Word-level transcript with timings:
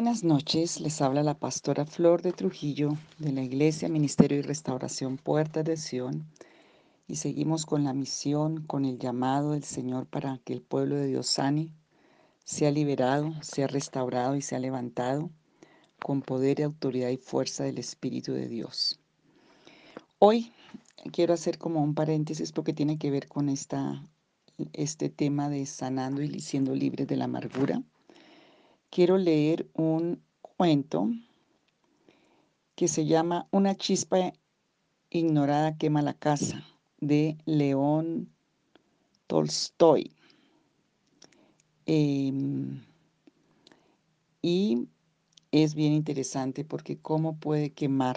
Buenas 0.00 0.24
noches, 0.24 0.80
les 0.80 1.02
habla 1.02 1.22
la 1.22 1.38
pastora 1.38 1.84
Flor 1.84 2.22
de 2.22 2.32
Trujillo 2.32 2.96
de 3.18 3.32
la 3.32 3.42
Iglesia 3.42 3.86
Ministerio 3.90 4.38
y 4.38 4.40
Restauración 4.40 5.18
Puerta 5.18 5.62
de 5.62 5.76
Sion. 5.76 6.24
Y 7.06 7.16
seguimos 7.16 7.66
con 7.66 7.84
la 7.84 7.92
misión, 7.92 8.62
con 8.62 8.86
el 8.86 8.98
llamado 8.98 9.52
del 9.52 9.62
Señor 9.62 10.06
para 10.06 10.38
que 10.38 10.54
el 10.54 10.62
pueblo 10.62 10.96
de 10.96 11.08
Dios 11.08 11.26
sane, 11.26 11.74
sea 12.44 12.70
liberado, 12.70 13.34
sea 13.42 13.66
restaurado 13.66 14.36
y 14.36 14.40
sea 14.40 14.58
levantado 14.58 15.28
con 16.02 16.22
poder 16.22 16.62
autoridad 16.62 17.10
y 17.10 17.18
fuerza 17.18 17.64
del 17.64 17.76
Espíritu 17.76 18.32
de 18.32 18.48
Dios. 18.48 18.98
Hoy 20.18 20.50
quiero 21.12 21.34
hacer 21.34 21.58
como 21.58 21.82
un 21.82 21.94
paréntesis 21.94 22.52
porque 22.52 22.72
tiene 22.72 22.96
que 22.96 23.10
ver 23.10 23.28
con 23.28 23.50
esta, 23.50 24.02
este 24.72 25.10
tema 25.10 25.50
de 25.50 25.66
sanando 25.66 26.22
y 26.22 26.40
siendo 26.40 26.74
libres 26.74 27.06
de 27.06 27.16
la 27.16 27.26
amargura 27.26 27.82
quiero 28.90 29.18
leer 29.18 29.70
un 29.74 30.22
cuento 30.42 31.08
que 32.74 32.88
se 32.88 33.06
llama 33.06 33.46
Una 33.52 33.76
chispa 33.76 34.32
ignorada 35.10 35.76
quema 35.78 36.02
la 36.02 36.14
casa 36.14 36.66
de 36.98 37.38
León 37.44 38.28
Tolstoy. 39.26 40.12
Em, 41.86 42.82
y 44.42 44.88
es 45.52 45.74
bien 45.74 45.92
interesante 45.92 46.64
porque 46.64 46.98
cómo 46.98 47.36
puede 47.38 47.70
quemar 47.70 48.16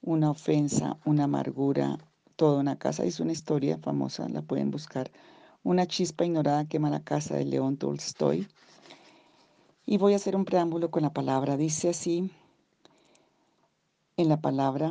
una 0.00 0.30
ofensa, 0.30 0.98
una 1.04 1.24
amargura, 1.24 1.98
toda 2.36 2.60
una 2.60 2.78
casa. 2.78 3.04
Es 3.04 3.20
una 3.20 3.32
historia 3.32 3.78
famosa, 3.78 4.28
la 4.28 4.42
pueden 4.42 4.70
buscar. 4.70 5.10
Una 5.62 5.86
chispa 5.86 6.24
ignorada 6.24 6.66
quema 6.66 6.90
la 6.90 7.02
casa 7.02 7.36
de 7.36 7.44
León 7.44 7.76
Tolstoy. 7.76 8.46
Y 9.88 9.98
voy 9.98 10.14
a 10.14 10.16
hacer 10.16 10.34
un 10.34 10.44
preámbulo 10.44 10.90
con 10.90 11.04
la 11.04 11.12
palabra. 11.12 11.56
Dice 11.56 11.88
así 11.88 12.32
en 14.16 14.28
la 14.28 14.40
palabra 14.40 14.90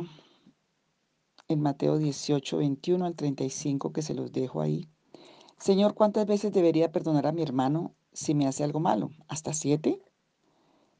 en 1.48 1.60
Mateo 1.60 1.98
18, 1.98 2.56
21 2.56 3.04
al 3.04 3.14
35, 3.14 3.92
que 3.92 4.00
se 4.00 4.14
los 4.14 4.32
dejo 4.32 4.62
ahí. 4.62 4.88
Señor, 5.58 5.92
¿cuántas 5.92 6.24
veces 6.24 6.50
debería 6.50 6.92
perdonar 6.92 7.26
a 7.26 7.32
mi 7.32 7.42
hermano 7.42 7.92
si 8.14 8.34
me 8.34 8.46
hace 8.46 8.64
algo 8.64 8.80
malo? 8.80 9.10
¿Hasta 9.28 9.52
siete? 9.52 10.00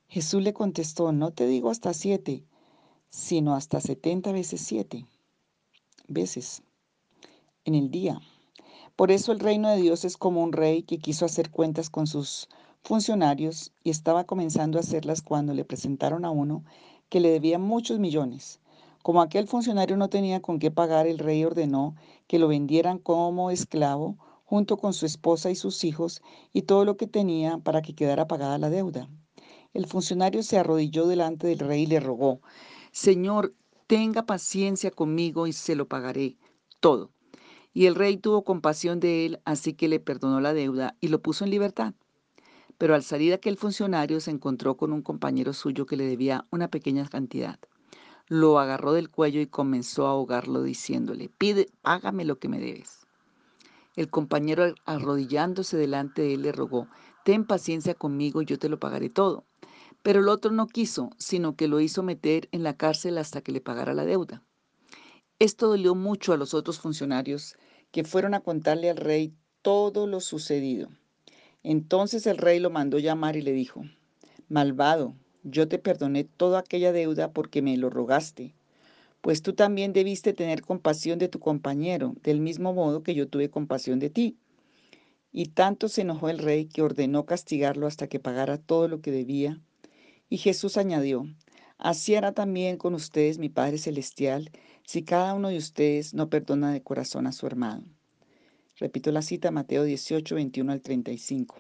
Jesús 0.09 0.43
le 0.43 0.53
contestó, 0.53 1.11
no 1.13 1.33
te 1.33 1.47
digo 1.47 1.71
hasta 1.71 1.95
siete, 1.95 2.45
sino 3.09 3.55
hasta 3.55 3.81
setenta 3.81 4.31
veces 4.31 4.61
siete 4.61 5.07
veces 6.07 6.63
en 7.65 7.75
el 7.75 7.91
día. 7.91 8.21
Por 8.95 9.11
eso 9.11 9.33
el 9.33 9.41
reino 9.41 9.71
de 9.71 9.81
Dios 9.81 10.05
es 10.05 10.19
como 10.19 10.43
un 10.43 10.53
rey 10.53 10.83
que 10.83 10.99
quiso 10.99 11.25
hacer 11.25 11.51
cuentas 11.51 11.89
con 11.89 12.07
sus 12.07 12.49
funcionarios 12.87 13.73
y 13.83 13.91
estaba 13.91 14.25
comenzando 14.25 14.79
a 14.79 14.81
hacerlas 14.81 15.21
cuando 15.21 15.53
le 15.55 15.65
presentaron 15.65 16.25
a 16.25 16.31
uno 16.31 16.65
que 17.09 17.19
le 17.19 17.31
debía 17.31 17.59
muchos 17.59 17.99
millones. 17.99 18.61
Como 19.03 19.21
aquel 19.21 19.49
funcionario 19.49 19.97
no 19.97 20.09
tenía 20.09 20.41
con 20.41 20.61
qué 20.61 20.71
pagar, 20.71 21.09
el 21.09 21.19
rey 21.19 21.45
ordenó 21.45 21.97
que 22.29 22.39
lo 22.39 22.47
vendieran 22.47 22.99
como 22.99 23.51
esclavo 23.51 24.17
junto 24.45 24.77
con 24.77 24.95
su 24.95 25.05
esposa 25.05 25.51
y 25.51 25.57
sus 25.57 25.83
hijos 25.83 26.23
y 26.53 26.63
todo 26.63 26.85
lo 26.85 26.97
que 26.97 27.09
tenía 27.09 27.59
para 27.59 27.83
que 27.83 27.93
quedara 27.93 28.29
pagada 28.29 28.57
la 28.57 28.71
deuda. 28.71 29.09
El 29.75 29.87
funcionario 29.87 30.45
se 30.45 30.57
arrodilló 30.57 31.09
delante 31.09 31.49
del 31.49 31.59
rey 31.59 31.83
y 31.83 31.87
le 31.87 31.99
rogó, 31.99 32.41
Señor, 32.93 33.53
tenga 33.89 34.27
paciencia 34.27 34.93
conmigo 34.93 35.49
y 35.49 35.53
se 35.53 35.75
lo 35.75 35.89
pagaré 35.89 36.37
todo. 36.79 37.11
Y 37.75 37.87
el 37.87 37.97
rey 37.97 38.17
tuvo 38.17 38.45
compasión 38.45 39.01
de 39.01 39.27
él, 39.27 39.41
así 39.45 39.75
que 39.75 39.89
le 39.89 39.99
perdonó 39.99 40.41
la 40.41 40.55
deuda 40.55 40.97
y 41.01 41.09
lo 41.09 41.21
puso 41.21 41.45
en 41.45 41.51
libertad. 41.51 41.93
Pero 42.79 42.95
al 42.95 43.03
salir 43.03 43.33
aquel 43.33 43.57
funcionario 43.57 44.21
se 44.21 44.31
encontró 44.31 44.77
con 44.77 44.93
un 44.93 45.03
compañero 45.03 45.53
suyo 45.53 45.87
que 45.87 45.97
le 45.97 46.07
debía 46.07 46.47
una 46.51 46.69
pequeña 46.69 47.09
cantidad. 47.09 47.59
Lo 48.29 48.59
agarró 48.59 48.93
del 48.93 49.09
cuello 49.09 49.41
y 49.41 49.47
comenzó 49.47 50.07
a 50.07 50.11
ahogarlo 50.11 50.63
diciéndole, 50.63 51.31
pide, 51.39 51.69
págame 51.83 52.25
lo 52.25 52.39
que 52.39 52.49
me 52.49 52.59
debes. 52.59 53.07
El 53.95 54.11
compañero 54.11 54.75
arrodillándose 54.85 55.77
delante 55.77 56.23
de 56.23 56.35
él 56.35 56.43
le 56.43 56.53
rogó, 56.53 56.89
ten 57.25 57.47
paciencia 57.47 57.95
conmigo 57.95 58.43
yo 58.43 58.59
te 58.59 58.69
lo 58.69 58.79
pagaré 58.79 59.09
todo. 59.09 59.45
Pero 60.03 60.21
el 60.21 60.29
otro 60.29 60.51
no 60.51 60.67
quiso, 60.67 61.11
sino 61.19 61.57
que 61.57 61.67
lo 61.67 61.81
hizo 61.81 62.03
meter 62.03 62.49
en 62.53 62.63
la 62.63 62.77
cárcel 62.77 63.17
hasta 63.17 63.41
que 63.41 63.53
le 63.53 63.61
pagara 63.61 63.95
la 63.95 64.05
deuda. 64.05 64.43
Esto 65.39 65.69
dolió 65.69 65.95
mucho 65.95 66.33
a 66.33 66.37
los 66.37 66.53
otros 66.53 66.79
funcionarios 66.79 67.57
que 67.91 68.05
fueron 68.05 68.35
a 68.35 68.41
contarle 68.41 68.91
al 68.91 68.97
rey 68.97 69.35
todo 69.63 70.07
lo 70.07 70.21
sucedido. 70.21 70.91
Entonces 71.69 72.29
el 72.29 72.39
rey 72.39 72.61
lo 72.61 72.71
mandó 72.71 73.01
llamar 73.01 73.35
y 73.35 73.43
le 73.43 73.51
dijo, 73.51 73.83
Malvado, 74.49 75.17
yo 75.43 75.67
te 75.67 75.81
perdoné 75.81 76.23
toda 76.23 76.61
aquella 76.61 76.93
deuda 76.93 77.33
porque 77.33 77.61
me 77.61 77.77
lo 77.77 77.91
rogaste, 77.91 78.55
pues 79.21 79.43
tú 79.43 79.53
también 79.53 79.93
debiste 79.93 80.33
tener 80.33 80.63
compasión 80.63 81.19
de 81.19 81.27
tu 81.27 81.41
compañero, 81.41 82.15
del 82.23 82.41
mismo 82.41 82.73
modo 82.73 83.03
que 83.03 83.17
yo 83.17 83.27
tuve 83.27 83.51
compasión 83.51 83.99
de 83.99 84.11
ti. 84.11 84.37
Y 85.33 85.47
tanto 85.47 85.89
se 85.89 86.03
enojó 86.03 86.29
el 86.29 86.39
rey 86.39 86.67
que 86.67 86.83
ordenó 86.83 87.27
castigarlo 87.27 87.89
hasta 87.89 88.07
que 88.07 88.21
pagara 88.21 88.59
todo 88.59 88.87
lo 88.87 89.01
que 89.01 89.11
debía. 89.11 89.61
Y 90.29 90.37
Jesús 90.37 90.77
añadió, 90.77 91.27
Así 91.79 92.15
hará 92.15 92.31
también 92.31 92.77
con 92.77 92.95
ustedes 92.95 93.39
mi 93.39 93.49
Padre 93.49 93.79
Celestial, 93.79 94.53
si 94.85 95.03
cada 95.03 95.35
uno 95.35 95.49
de 95.49 95.59
ustedes 95.59 96.15
no 96.15 96.31
perdona 96.31 96.71
de 96.71 96.85
corazón 96.85 97.27
a 97.27 97.33
su 97.33 97.45
hermano. 97.45 97.96
Repito 98.79 99.11
la 99.11 99.23
cita, 99.23 99.51
Mateo 99.51 99.85
18, 99.85 100.35
21 100.35 100.71
al 100.71 100.83
35. 100.83 101.57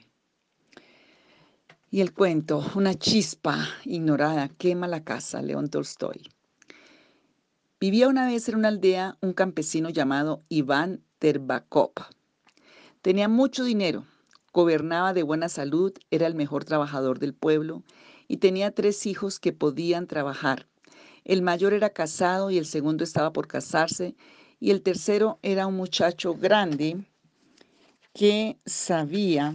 Y 1.91 2.03
el 2.03 2.13
cuento, 2.13 2.63
una 2.75 2.95
chispa 2.95 3.67
ignorada 3.87 4.49
quema 4.51 4.87
la 4.87 5.03
casa, 5.03 5.41
León 5.41 5.71
Tolstoy. 5.71 6.29
Vivía 7.81 8.09
una 8.09 8.27
vez 8.27 8.51
en 8.51 8.57
una 8.57 8.69
aldea 8.69 9.17
un 9.23 9.33
campesino 9.33 9.89
llamado 9.89 10.43
Iván 10.51 11.03
Terbakov. 11.19 11.93
Tenía 13.01 13.29
mucho 13.29 13.65
dinero, 13.65 14.05
gobernaba 14.53 15.15
de 15.15 15.23
buena 15.23 15.49
salud, 15.49 15.95
era 16.11 16.27
el 16.27 16.35
mejor 16.35 16.67
trabajador 16.67 17.19
del 17.19 17.33
pueblo 17.33 17.83
y 18.29 18.39
tenía 18.39 18.73
tres 18.73 19.07
hijos 19.07 19.41
que 19.41 19.55
podían 19.55 20.07
trabajar. 20.07 20.67
El 21.25 21.41
mayor 21.41 21.73
era 21.73 21.91
casado 21.91 22.51
y 22.51 22.59
el 22.59 22.67
segundo 22.67 23.05
estaba 23.05 23.33
por 23.33 23.49
casarse 23.49 24.17
y 24.59 24.71
el 24.71 24.83
tercero 24.83 25.39
era 25.43 25.67
un 25.67 25.77
muchacho 25.77 26.35
grande 26.35 27.05
que 28.15 28.59
sabía 28.65 29.55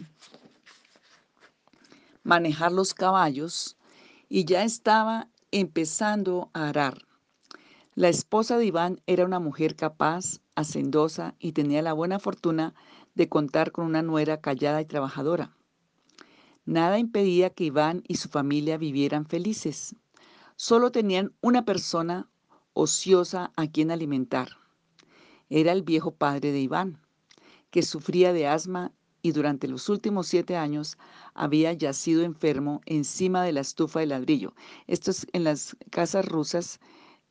manejar 2.23 2.71
los 2.71 2.93
caballos 2.93 3.77
y 4.29 4.45
ya 4.45 4.63
estaba 4.63 5.27
empezando 5.51 6.51
a 6.53 6.69
arar. 6.69 7.05
La 7.95 8.09
esposa 8.09 8.57
de 8.57 8.65
Iván 8.65 9.01
era 9.05 9.25
una 9.25 9.39
mujer 9.39 9.75
capaz, 9.75 10.39
hacendosa 10.55 11.35
y 11.39 11.51
tenía 11.53 11.81
la 11.81 11.93
buena 11.93 12.19
fortuna 12.19 12.73
de 13.15 13.27
contar 13.27 13.71
con 13.71 13.85
una 13.85 14.01
nuera 14.01 14.39
callada 14.39 14.81
y 14.81 14.85
trabajadora. 14.85 15.57
Nada 16.63 16.99
impedía 16.99 17.49
que 17.49 17.65
Iván 17.65 18.03
y 18.07 18.15
su 18.15 18.29
familia 18.29 18.77
vivieran 18.77 19.25
felices. 19.25 19.95
Solo 20.55 20.91
tenían 20.91 21.33
una 21.41 21.65
persona 21.65 22.29
ociosa 22.73 23.51
a 23.57 23.67
quien 23.67 23.91
alimentar 23.91 24.60
era 25.51 25.73
el 25.73 25.83
viejo 25.83 26.11
padre 26.11 26.51
de 26.51 26.61
Iván, 26.61 26.97
que 27.69 27.83
sufría 27.83 28.33
de 28.33 28.47
asma 28.47 28.91
y 29.21 29.33
durante 29.33 29.67
los 29.67 29.89
últimos 29.89 30.27
siete 30.27 30.55
años 30.55 30.97
había 31.33 31.73
yacido 31.73 32.23
enfermo 32.23 32.81
encima 32.85 33.43
de 33.43 33.51
la 33.51 33.59
estufa 33.59 33.99
de 33.99 34.07
ladrillo. 34.07 34.53
Esto 34.87 35.11
es 35.11 35.27
en 35.33 35.43
las 35.43 35.75
casas 35.91 36.25
rusas. 36.25 36.79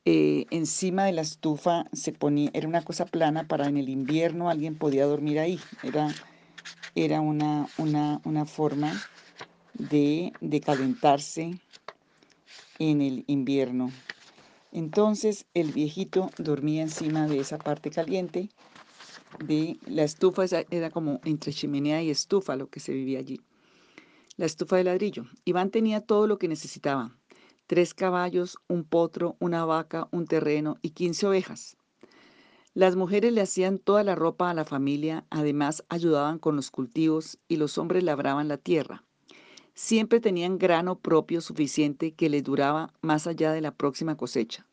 Eh, 0.05 0.47
encima 0.51 1.05
de 1.05 1.13
la 1.13 1.23
estufa 1.23 1.87
se 1.93 2.13
ponía, 2.13 2.51
era 2.55 2.69
una 2.69 2.83
cosa 2.83 3.07
plana 3.07 3.49
para 3.49 3.67
en 3.67 3.77
el 3.77 3.89
invierno 3.89 4.49
alguien 4.49 4.77
podía 4.77 5.07
dormir 5.07 5.39
ahí. 5.39 5.59
Era, 5.83 6.15
era 6.95 7.21
una, 7.21 7.69
una, 7.79 8.21
una 8.25 8.45
forma 8.45 8.93
de, 9.75 10.33
de 10.41 10.61
calentarse 10.61 11.59
en 12.79 13.03
el 13.03 13.25
invierno. 13.27 13.91
Entonces 14.73 15.47
el 15.55 15.73
viejito 15.73 16.31
dormía 16.39 16.83
encima 16.83 17.27
de 17.27 17.41
esa 17.41 17.59
parte 17.59 17.91
caliente 17.91 18.51
de 19.45 19.79
la 19.87 20.05
estufa, 20.05 20.45
era 20.71 20.91
como 20.91 21.21
entre 21.25 21.53
chimenea 21.53 22.03
y 22.03 22.11
estufa 22.11 22.57
lo 22.57 22.69
que 22.69 22.81
se 22.81 22.93
vivía 22.93 23.19
allí. 23.19 23.41
La 24.37 24.47
estufa 24.47 24.77
de 24.77 24.85
ladrillo. 24.85 25.27
Iván 25.45 25.71
tenía 25.71 26.01
todo 26.01 26.27
lo 26.27 26.39
que 26.39 26.49
necesitaba. 26.49 27.17
Tres 27.67 27.95
caballos, 27.95 28.59
un 28.69 28.85
potro, 28.85 29.37
una 29.39 29.65
vaca, 29.65 30.09
un 30.13 30.27
terreno 30.27 30.77
y 30.83 30.91
quince 30.91 31.27
ovejas. 31.27 31.77
Las 32.73 32.97
mujeres 32.97 33.33
le 33.33 33.41
hacían 33.41 33.79
toda 33.79 34.05
la 34.05 34.15
ropa 34.15 34.49
a 34.49 34.55
la 34.55 34.65
familia, 34.65 35.27
además 35.31 35.85
ayudaban 35.89 36.39
con 36.39 36.55
los 36.55 36.71
cultivos 36.71 37.39
y 37.49 37.57
los 37.57 37.79
hombres 37.79 38.05
labraban 38.05 38.49
la 38.49 38.59
tierra. 38.59 39.05
Siempre 39.75 40.21
tenían 40.21 40.59
grano 40.59 40.99
propio 40.99 41.41
suficiente 41.41 42.13
que 42.13 42.29
les 42.29 42.45
duraba 42.45 42.93
más 43.01 43.27
allá 43.27 43.53
de 43.53 43.61
la 43.61 43.73
próxima 43.73 44.17
cosecha. 44.17 44.67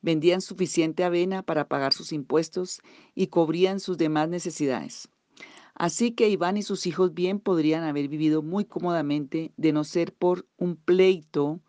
Vendían 0.00 0.40
suficiente 0.40 1.04
avena 1.04 1.42
para 1.42 1.68
pagar 1.68 1.92
sus 1.92 2.12
impuestos 2.12 2.80
y 3.14 3.28
cubrían 3.28 3.78
sus 3.78 3.98
demás 3.98 4.28
necesidades. 4.28 5.08
Así 5.74 6.12
que 6.12 6.28
Iván 6.28 6.56
y 6.56 6.62
sus 6.62 6.86
hijos 6.86 7.14
bien 7.14 7.38
podrían 7.38 7.84
haber 7.84 8.08
vivido 8.08 8.42
muy 8.42 8.64
cómodamente 8.64 9.52
de 9.56 9.72
no 9.72 9.84
ser 9.84 10.12
por 10.12 10.46
un 10.56 10.76
pleito 10.76 11.60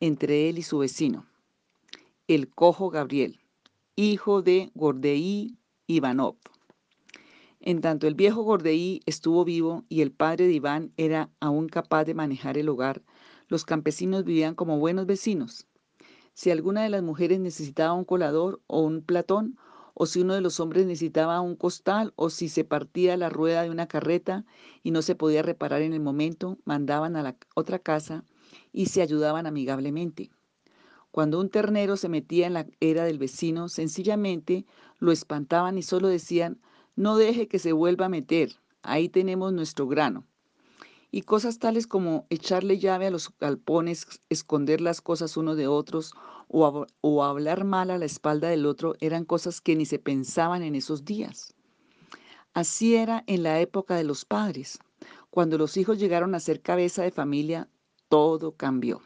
entre 0.00 0.48
él 0.48 0.58
y 0.58 0.62
su 0.62 0.78
vecino, 0.78 1.26
el 2.26 2.48
cojo 2.48 2.90
Gabriel, 2.90 3.40
hijo 3.96 4.42
de 4.42 4.70
Gordeí 4.74 5.56
Ivanov. 5.86 6.36
En 7.66 7.80
tanto 7.80 8.06
el 8.06 8.14
viejo 8.14 8.42
Gordeí 8.42 9.00
estuvo 9.06 9.42
vivo 9.42 9.86
y 9.88 10.02
el 10.02 10.12
padre 10.12 10.46
de 10.46 10.52
Iván 10.52 10.92
era 10.98 11.30
aún 11.40 11.66
capaz 11.66 12.04
de 12.04 12.12
manejar 12.12 12.58
el 12.58 12.68
hogar, 12.68 13.00
los 13.48 13.64
campesinos 13.64 14.24
vivían 14.24 14.54
como 14.54 14.78
buenos 14.78 15.06
vecinos. 15.06 15.66
Si 16.34 16.50
alguna 16.50 16.82
de 16.82 16.90
las 16.90 17.02
mujeres 17.02 17.40
necesitaba 17.40 17.94
un 17.94 18.04
colador 18.04 18.60
o 18.66 18.82
un 18.82 19.00
platón, 19.00 19.56
o 19.94 20.04
si 20.04 20.20
uno 20.20 20.34
de 20.34 20.42
los 20.42 20.60
hombres 20.60 20.84
necesitaba 20.84 21.40
un 21.40 21.56
costal, 21.56 22.12
o 22.16 22.28
si 22.28 22.50
se 22.50 22.64
partía 22.64 23.16
la 23.16 23.30
rueda 23.30 23.62
de 23.62 23.70
una 23.70 23.88
carreta 23.88 24.44
y 24.82 24.90
no 24.90 25.00
se 25.00 25.14
podía 25.14 25.42
reparar 25.42 25.80
en 25.80 25.94
el 25.94 26.00
momento, 26.00 26.58
mandaban 26.66 27.16
a 27.16 27.22
la 27.22 27.34
otra 27.54 27.78
casa 27.78 28.24
y 28.74 28.86
se 28.86 29.00
ayudaban 29.00 29.46
amigablemente. 29.46 30.30
Cuando 31.10 31.40
un 31.40 31.48
ternero 31.48 31.96
se 31.96 32.10
metía 32.10 32.46
en 32.46 32.52
la 32.52 32.66
era 32.80 33.04
del 33.04 33.18
vecino, 33.18 33.70
sencillamente 33.70 34.66
lo 34.98 35.12
espantaban 35.12 35.78
y 35.78 35.82
solo 35.82 36.08
decían, 36.08 36.58
no 36.96 37.16
deje 37.16 37.48
que 37.48 37.58
se 37.58 37.72
vuelva 37.72 38.06
a 38.06 38.10
meter, 38.10 38.56
ahí 38.82 39.08
tenemos 39.08 39.52
nuestro 39.52 39.86
grano. 39.88 40.24
Y 41.10 41.22
cosas 41.22 41.58
tales 41.58 41.86
como 41.86 42.26
echarle 42.28 42.78
llave 42.78 43.06
a 43.06 43.10
los 43.10 43.30
galpones, 43.38 44.06
esconder 44.28 44.80
las 44.80 45.00
cosas 45.00 45.36
uno 45.36 45.54
de 45.54 45.68
otros 45.68 46.12
o, 46.48 46.86
o 47.00 47.24
hablar 47.24 47.64
mal 47.64 47.90
a 47.90 47.98
la 47.98 48.04
espalda 48.04 48.48
del 48.48 48.66
otro 48.66 48.94
eran 49.00 49.24
cosas 49.24 49.60
que 49.60 49.76
ni 49.76 49.86
se 49.86 49.98
pensaban 49.98 50.62
en 50.62 50.74
esos 50.74 51.04
días. 51.04 51.54
Así 52.52 52.96
era 52.96 53.22
en 53.26 53.42
la 53.42 53.60
época 53.60 53.96
de 53.96 54.04
los 54.04 54.24
padres. 54.24 54.78
Cuando 55.30 55.58
los 55.58 55.76
hijos 55.76 55.98
llegaron 55.98 56.34
a 56.34 56.40
ser 56.40 56.60
cabeza 56.60 57.02
de 57.02 57.10
familia, 57.10 57.68
todo 58.08 58.52
cambió. 58.52 59.00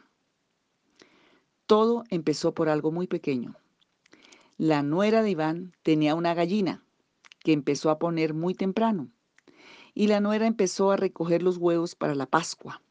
Todo 1.65 2.03
empezó 2.09 2.53
por 2.53 2.69
algo 2.69 2.91
muy 2.91 3.07
pequeño. 3.07 3.55
La 4.57 4.83
nuera 4.83 5.21
de 5.21 5.31
Iván 5.31 5.75
tenía 5.83 6.15
una 6.15 6.33
gallina 6.33 6.83
que 7.39 7.53
empezó 7.53 7.89
a 7.89 7.99
poner 7.99 8.33
muy 8.33 8.53
temprano 8.53 9.09
y 9.93 10.07
la 10.07 10.19
nuera 10.19 10.47
empezó 10.47 10.91
a 10.91 10.97
recoger 10.97 11.43
los 11.43 11.57
huevos 11.57 11.95
para 11.95 12.15
la 12.15 12.25
Pascua. 12.25 12.81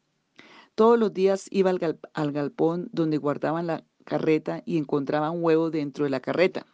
Todos 0.75 0.99
los 0.99 1.13
días 1.13 1.47
iba 1.51 1.69
al, 1.69 1.99
al 2.13 2.31
galpón 2.31 2.89
donde 2.91 3.17
guardaban 3.17 3.67
la 3.67 3.83
carreta 4.05 4.61
y 4.65 4.77
encontraba 4.77 5.31
un 5.31 5.43
huevo 5.43 5.71
dentro 5.71 6.03
de 6.03 6.11
la 6.11 6.19
carreta. 6.19 6.65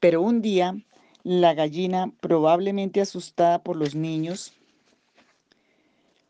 Pero 0.00 0.22
un 0.22 0.42
día 0.42 0.76
la 1.22 1.54
gallina, 1.54 2.12
probablemente 2.20 3.00
asustada 3.00 3.62
por 3.62 3.76
los 3.76 3.94
niños, 3.94 4.52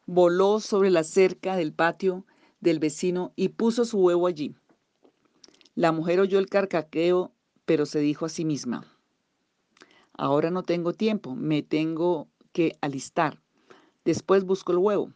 voló 0.06 0.60
sobre 0.60 0.90
la 0.90 1.04
cerca 1.04 1.56
del 1.56 1.72
patio 1.72 2.26
del 2.60 2.78
vecino 2.78 3.32
y 3.34 3.48
puso 3.48 3.84
su 3.84 3.98
huevo 3.98 4.26
allí. 4.26 4.54
La 5.74 5.92
mujer 5.92 6.20
oyó 6.20 6.38
el 6.38 6.48
carcaqueo, 6.48 7.32
pero 7.64 7.86
se 7.86 8.00
dijo 8.00 8.26
a 8.26 8.28
sí 8.28 8.44
misma, 8.44 8.84
ahora 10.14 10.50
no 10.50 10.62
tengo 10.62 10.92
tiempo, 10.92 11.34
me 11.34 11.62
tengo 11.62 12.28
que 12.52 12.76
alistar. 12.80 13.40
Después 14.04 14.44
busco 14.44 14.72
el 14.72 14.78
huevo. 14.78 15.12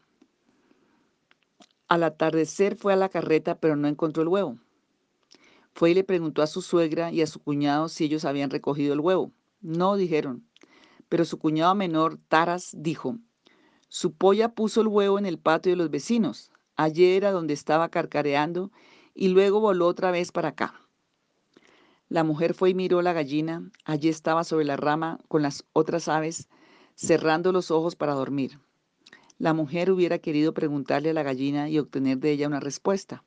Al 1.89 2.03
atardecer 2.03 2.77
fue 2.77 2.93
a 2.93 2.97
la 2.97 3.09
carreta, 3.09 3.59
pero 3.59 3.77
no 3.77 3.89
encontró 3.89 4.23
el 4.23 4.29
huevo. 4.29 4.59
Fue 5.75 5.91
y 5.91 5.95
le 5.95 6.05
preguntó 6.05 6.43
a 6.43 6.47
su 6.47 6.63
suegra 6.63 7.13
y 7.13 7.23
a 7.23 7.27
su 7.27 7.41
cuñado 7.41 7.89
si 7.89 8.05
ellos 8.05 8.25
habían 8.25 8.51
recogido 8.51 8.95
el 8.95 9.01
huevo. 9.01 9.33
No, 9.61 9.97
dijeron. 9.97 10.47
Pero 11.09 11.25
su 11.25 11.39
cuñado 11.39 11.75
menor, 11.75 12.19
Taras, 12.29 12.71
dijo, 12.77 13.19
su 13.89 14.15
polla 14.15 14.55
puso 14.55 14.81
el 14.81 14.89
huevo 14.89 15.19
en 15.19 15.27
el 15.27 15.39
patio 15.39 15.71
de 15.71 15.77
los 15.77 15.91
vecinos. 15.91 16.51
Ayer 16.77 17.17
era 17.17 17.31
donde 17.31 17.55
estaba 17.55 17.89
carcareando 17.89 18.73
y 19.15 19.29
luego 19.29 19.61
voló 19.61 19.87
otra 19.87 20.11
vez 20.11 20.33
para 20.33 20.49
acá. 20.49 20.86
La 22.09 22.23
mujer 22.23 22.55
fue 22.55 22.71
y 22.71 22.75
miró 22.75 23.03
la 23.03 23.13
gallina. 23.13 23.71
Allí 23.85 24.09
estaba 24.09 24.45
sobre 24.45 24.65
la 24.65 24.77
rama 24.77 25.19
con 25.29 25.43
las 25.43 25.65
otras 25.73 26.09
aves, 26.09 26.49
cerrando 26.95 27.53
los 27.53 27.71
ojos 27.71 27.97
para 27.97 28.15
dormir. 28.15 28.61
La 29.39 29.53
mujer 29.53 29.91
hubiera 29.91 30.19
querido 30.19 30.55
preguntarle 30.55 31.11
a 31.11 31.15
la 31.15 31.23
gallina 31.23 31.69
y 31.69 31.79
obtener 31.79 32.19
de 32.19 32.31
ella 32.31 32.47
una 32.47 32.61
respuesta. 32.61 33.23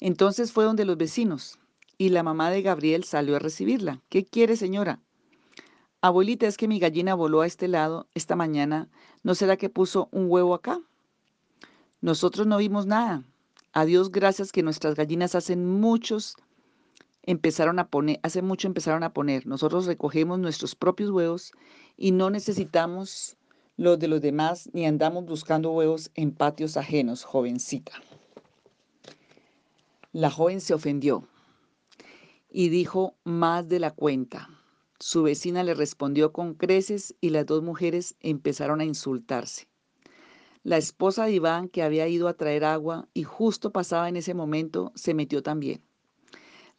Entonces 0.00 0.52
fue 0.52 0.64
donde 0.64 0.84
los 0.84 0.96
vecinos, 0.96 1.58
y 1.98 2.08
la 2.08 2.22
mamá 2.22 2.50
de 2.50 2.62
Gabriel 2.62 3.04
salió 3.04 3.36
a 3.36 3.40
recibirla. 3.40 4.00
¿Qué 4.08 4.24
quiere, 4.24 4.56
señora? 4.56 5.00
Abuelita, 6.00 6.46
es 6.46 6.56
que 6.56 6.68
mi 6.68 6.78
gallina 6.78 7.14
voló 7.14 7.42
a 7.42 7.46
este 7.46 7.68
lado 7.68 8.06
esta 8.14 8.36
mañana. 8.36 8.88
¿No 9.22 9.34
será 9.34 9.58
que 9.58 9.68
puso 9.68 10.08
un 10.10 10.30
huevo 10.30 10.54
acá? 10.54 10.80
Nosotros 12.00 12.46
no 12.46 12.56
vimos 12.56 12.86
nada. 12.86 13.22
A 13.72 13.84
Dios 13.84 14.10
gracias 14.10 14.52
que 14.52 14.62
nuestras 14.62 14.94
gallinas 14.94 15.34
hacen 15.34 15.66
muchos 15.66 16.36
empezaron 17.30 17.78
a 17.78 17.88
poner, 17.88 18.18
hace 18.24 18.42
mucho 18.42 18.66
empezaron 18.66 19.04
a 19.04 19.12
poner. 19.12 19.46
Nosotros 19.46 19.86
recogemos 19.86 20.40
nuestros 20.40 20.74
propios 20.74 21.10
huevos 21.10 21.52
y 21.96 22.10
no 22.10 22.28
necesitamos 22.28 23.36
los 23.76 24.00
de 24.00 24.08
los 24.08 24.20
demás 24.20 24.68
ni 24.72 24.84
andamos 24.84 25.26
buscando 25.26 25.70
huevos 25.70 26.10
en 26.16 26.32
patios 26.32 26.76
ajenos, 26.76 27.22
jovencita. 27.22 27.92
La 30.12 30.28
joven 30.28 30.60
se 30.60 30.74
ofendió 30.74 31.28
y 32.50 32.68
dijo 32.68 33.14
más 33.22 33.68
de 33.68 33.78
la 33.78 33.92
cuenta. 33.92 34.48
Su 34.98 35.22
vecina 35.22 35.62
le 35.62 35.74
respondió 35.74 36.32
con 36.32 36.54
creces 36.54 37.14
y 37.20 37.30
las 37.30 37.46
dos 37.46 37.62
mujeres 37.62 38.16
empezaron 38.20 38.80
a 38.80 38.84
insultarse. 38.84 39.68
La 40.64 40.78
esposa 40.78 41.26
de 41.26 41.32
Iván, 41.32 41.68
que 41.68 41.84
había 41.84 42.08
ido 42.08 42.26
a 42.26 42.34
traer 42.34 42.64
agua 42.64 43.08
y 43.14 43.22
justo 43.22 43.70
pasaba 43.70 44.08
en 44.08 44.16
ese 44.16 44.34
momento, 44.34 44.90
se 44.96 45.14
metió 45.14 45.44
también. 45.44 45.80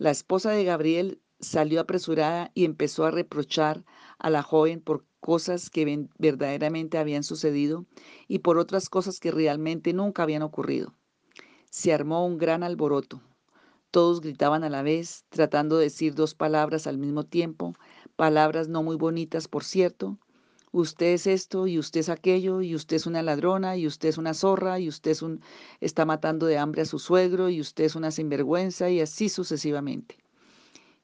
La 0.02 0.10
esposa 0.10 0.50
de 0.50 0.64
Gabriel 0.64 1.22
salió 1.40 1.80
apresurada 1.80 2.50
y 2.56 2.66
empezó 2.66 3.06
a 3.06 3.12
reprochar 3.12 3.86
a 4.18 4.32
la 4.32 4.42
joven 4.42 4.82
por 4.82 5.06
cosas 5.20 5.70
que 5.70 6.08
verdaderamente 6.18 6.98
habían 6.98 7.22
sucedido 7.22 7.86
y 8.28 8.40
por 8.40 8.58
otras 8.58 8.90
cosas 8.90 9.20
que 9.20 9.30
realmente 9.30 9.94
nunca 9.94 10.24
habían 10.24 10.42
ocurrido. 10.42 10.96
Se 11.70 11.94
armó 11.94 12.26
un 12.26 12.40
gran 12.40 12.64
alboroto. 12.64 13.22
Todos 13.92 14.22
gritaban 14.22 14.64
a 14.64 14.72
la 14.72 14.82
vez, 14.82 15.26
tratando 15.30 15.78
de 15.78 15.84
decir 15.84 16.16
dos 16.16 16.34
palabras 16.34 16.88
al 16.88 16.98
mismo 16.98 17.24
tiempo, 17.24 17.76
palabras 18.16 18.70
no 18.70 18.82
muy 18.82 18.96
bonitas, 18.96 19.48
por 19.48 19.64
cierto, 19.64 20.18
usted 20.72 21.14
es 21.14 21.28
esto 21.28 21.68
y 21.68 21.78
usted 21.78 22.00
es 22.00 22.10
aquello 22.10 22.62
y 22.62 22.76
usted 22.76 22.96
es 22.96 23.06
una 23.06 23.22
ladrona 23.22 23.78
y 23.78 23.88
usted 23.88 24.10
es 24.10 24.18
una 24.18 24.34
zorra 24.34 24.80
y 24.80 24.88
usted 24.88 25.12
es 25.12 25.22
un, 25.22 25.42
está 25.80 26.06
matando 26.06 26.46
de 26.46 26.58
hambre 26.58 26.82
a 26.82 26.86
su 26.86 27.00
suegro 27.00 27.50
y 27.50 27.60
usted 27.60 27.86
es 27.86 27.96
una 27.96 28.12
sinvergüenza 28.12 28.90
y 28.90 29.02
así 29.02 29.30
sucesivamente. 29.30 30.18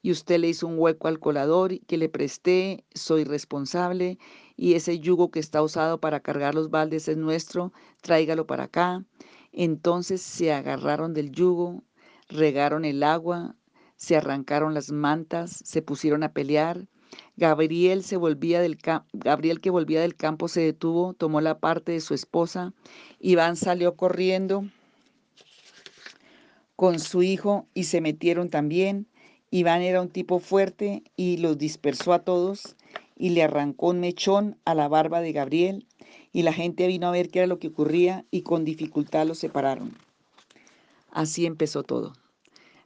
Y 0.00 0.12
usted 0.12 0.38
le 0.38 0.48
hizo 0.48 0.66
un 0.66 0.78
hueco 0.78 1.08
al 1.08 1.18
colador 1.18 1.80
que 1.86 1.98
le 1.98 2.08
presté, 2.08 2.84
soy 2.94 3.24
responsable 3.24 4.18
y 4.56 4.74
ese 4.74 5.00
yugo 5.00 5.30
que 5.30 5.40
está 5.40 5.62
usado 5.62 6.00
para 6.00 6.20
cargar 6.20 6.54
los 6.54 6.70
baldes 6.70 7.08
es 7.08 7.16
nuestro, 7.16 7.72
tráigalo 8.00 8.46
para 8.46 8.64
acá. 8.64 9.04
Entonces 9.52 10.22
se 10.22 10.52
agarraron 10.52 11.14
del 11.14 11.32
yugo, 11.32 11.82
regaron 12.28 12.84
el 12.84 13.02
agua, 13.02 13.56
se 13.96 14.16
arrancaron 14.16 14.72
las 14.72 14.92
mantas, 14.92 15.60
se 15.64 15.82
pusieron 15.82 16.22
a 16.22 16.32
pelear 16.32 16.86
Gabriel, 17.38 18.02
se 18.02 18.16
volvía 18.16 18.60
del 18.60 18.78
Gabriel 19.12 19.60
que 19.60 19.70
volvía 19.70 20.00
del 20.00 20.16
campo 20.16 20.48
se 20.48 20.60
detuvo, 20.60 21.14
tomó 21.14 21.40
la 21.40 21.60
parte 21.60 21.92
de 21.92 22.00
su 22.00 22.12
esposa. 22.12 22.72
Iván 23.20 23.54
salió 23.54 23.94
corriendo 23.94 24.64
con 26.74 26.98
su 26.98 27.22
hijo 27.22 27.68
y 27.74 27.84
se 27.84 28.00
metieron 28.00 28.50
también. 28.50 29.06
Iván 29.52 29.82
era 29.82 30.02
un 30.02 30.08
tipo 30.08 30.40
fuerte 30.40 31.04
y 31.14 31.36
los 31.36 31.58
dispersó 31.58 32.12
a 32.12 32.24
todos 32.24 32.74
y 33.16 33.30
le 33.30 33.44
arrancó 33.44 33.90
un 33.90 34.00
mechón 34.00 34.58
a 34.64 34.74
la 34.74 34.88
barba 34.88 35.20
de 35.20 35.32
Gabriel 35.32 35.86
y 36.32 36.42
la 36.42 36.52
gente 36.52 36.88
vino 36.88 37.06
a 37.06 37.12
ver 37.12 37.28
qué 37.28 37.38
era 37.38 37.46
lo 37.46 37.60
que 37.60 37.68
ocurría 37.68 38.24
y 38.32 38.42
con 38.42 38.64
dificultad 38.64 39.28
los 39.28 39.38
separaron. 39.38 39.96
Así 41.12 41.46
empezó 41.46 41.84
todo. 41.84 42.14